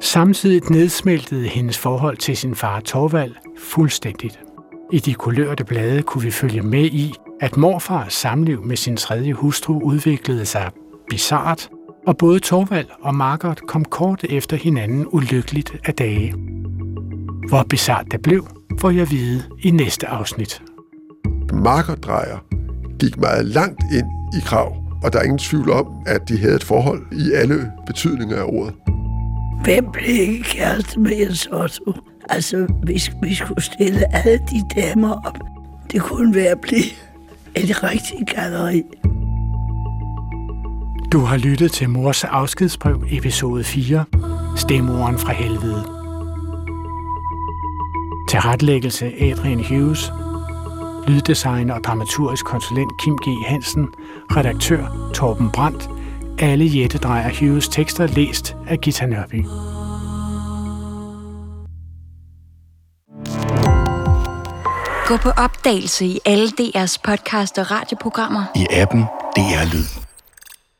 Samtidig 0.00 0.70
nedsmeltede 0.70 1.48
hendes 1.48 1.78
forhold 1.78 2.16
til 2.16 2.36
sin 2.36 2.54
far 2.54 2.80
Torvald 2.80 3.34
fuldstændigt. 3.58 4.40
I 4.92 4.98
de 4.98 5.14
kulørte 5.14 5.64
blade 5.64 6.02
kunne 6.02 6.24
vi 6.24 6.30
følge 6.30 6.62
med 6.62 6.84
i, 6.84 7.12
at 7.40 7.56
morfars 7.56 8.12
samliv 8.12 8.64
med 8.64 8.76
sin 8.76 8.96
tredje 8.96 9.32
hustru 9.32 9.80
udviklede 9.80 10.46
sig 10.46 10.70
bizart, 11.10 11.70
og 12.06 12.16
både 12.16 12.38
Torvald 12.38 12.86
og 13.02 13.14
Margaret 13.14 13.60
kom 13.66 13.84
kort 13.84 14.24
efter 14.24 14.56
hinanden 14.56 15.06
ulykkeligt 15.12 15.76
af 15.84 15.94
dage. 15.94 16.34
Hvor 17.48 17.62
bizart 17.70 18.06
det 18.10 18.22
blev, 18.22 18.46
får 18.80 18.90
jeg 18.90 19.10
vide 19.10 19.42
i 19.62 19.70
næste 19.70 20.06
afsnit. 20.06 20.62
Margaret 21.52 22.04
Drejer 22.04 22.38
gik 23.00 23.16
meget 23.20 23.44
langt 23.44 23.80
ind 23.92 24.06
i 24.36 24.40
krav, 24.40 24.76
og 25.04 25.12
der 25.12 25.18
er 25.18 25.22
ingen 25.22 25.38
tvivl 25.38 25.70
om, 25.70 25.86
at 26.06 26.28
de 26.28 26.38
havde 26.38 26.54
et 26.54 26.64
forhold 26.64 27.02
i 27.12 27.32
alle 27.32 27.72
betydninger 27.86 28.36
af 28.36 28.44
ordet. 28.44 28.74
Hvem 29.64 29.92
blev 29.92 30.08
ikke 30.08 30.42
kæreste 30.42 31.00
med 31.00 31.16
Jens 31.16 31.46
Otto? 31.46 31.92
Altså, 32.28 32.66
vi, 32.82 33.02
vi 33.22 33.34
skulle 33.34 33.62
stille 33.62 34.16
alle 34.16 34.38
de 34.38 34.80
damer 34.80 35.12
op. 35.26 35.38
Det 35.92 36.02
kunne 36.02 36.34
være 36.34 36.48
at 36.48 36.60
blive 36.60 36.84
et 37.54 37.82
rigtigt 37.82 38.30
galleri. 38.34 38.82
Du 41.12 41.20
har 41.20 41.36
lyttet 41.36 41.72
til 41.72 41.90
Mors 41.90 42.24
afskedsbrev, 42.24 43.04
episode 43.10 43.64
4, 43.64 44.04
Stemoren 44.56 45.18
fra 45.18 45.32
helvede. 45.32 45.84
Til 48.28 48.40
retlæggelse 48.40 49.12
Adrian 49.20 49.64
Hughes, 49.64 50.12
lyddesign 51.08 51.70
og 51.70 51.84
dramaturgisk 51.84 52.44
konsulent 52.44 52.92
Kim 53.02 53.16
G. 53.16 53.46
Hansen, 53.46 53.88
redaktør 54.30 55.10
Torben 55.14 55.50
Brandt, 55.50 55.90
alle 56.38 56.80
Jette 56.80 56.98
Drejer 56.98 57.30
Hughes 57.40 57.68
tekster 57.68 58.06
læst 58.06 58.56
af 58.68 58.80
Gita 58.80 59.06
Nørby. 59.06 59.44
Gå 65.06 65.16
på 65.16 65.30
opdagelse 65.30 66.06
i 66.06 66.20
alle 66.24 66.48
DR's 66.48 66.96
podcast 67.04 67.58
og 67.58 67.70
radioprogrammer. 67.70 68.44
I 68.54 68.66
appen 68.70 69.02
DR 69.36 69.74
Lyd. 69.74 70.05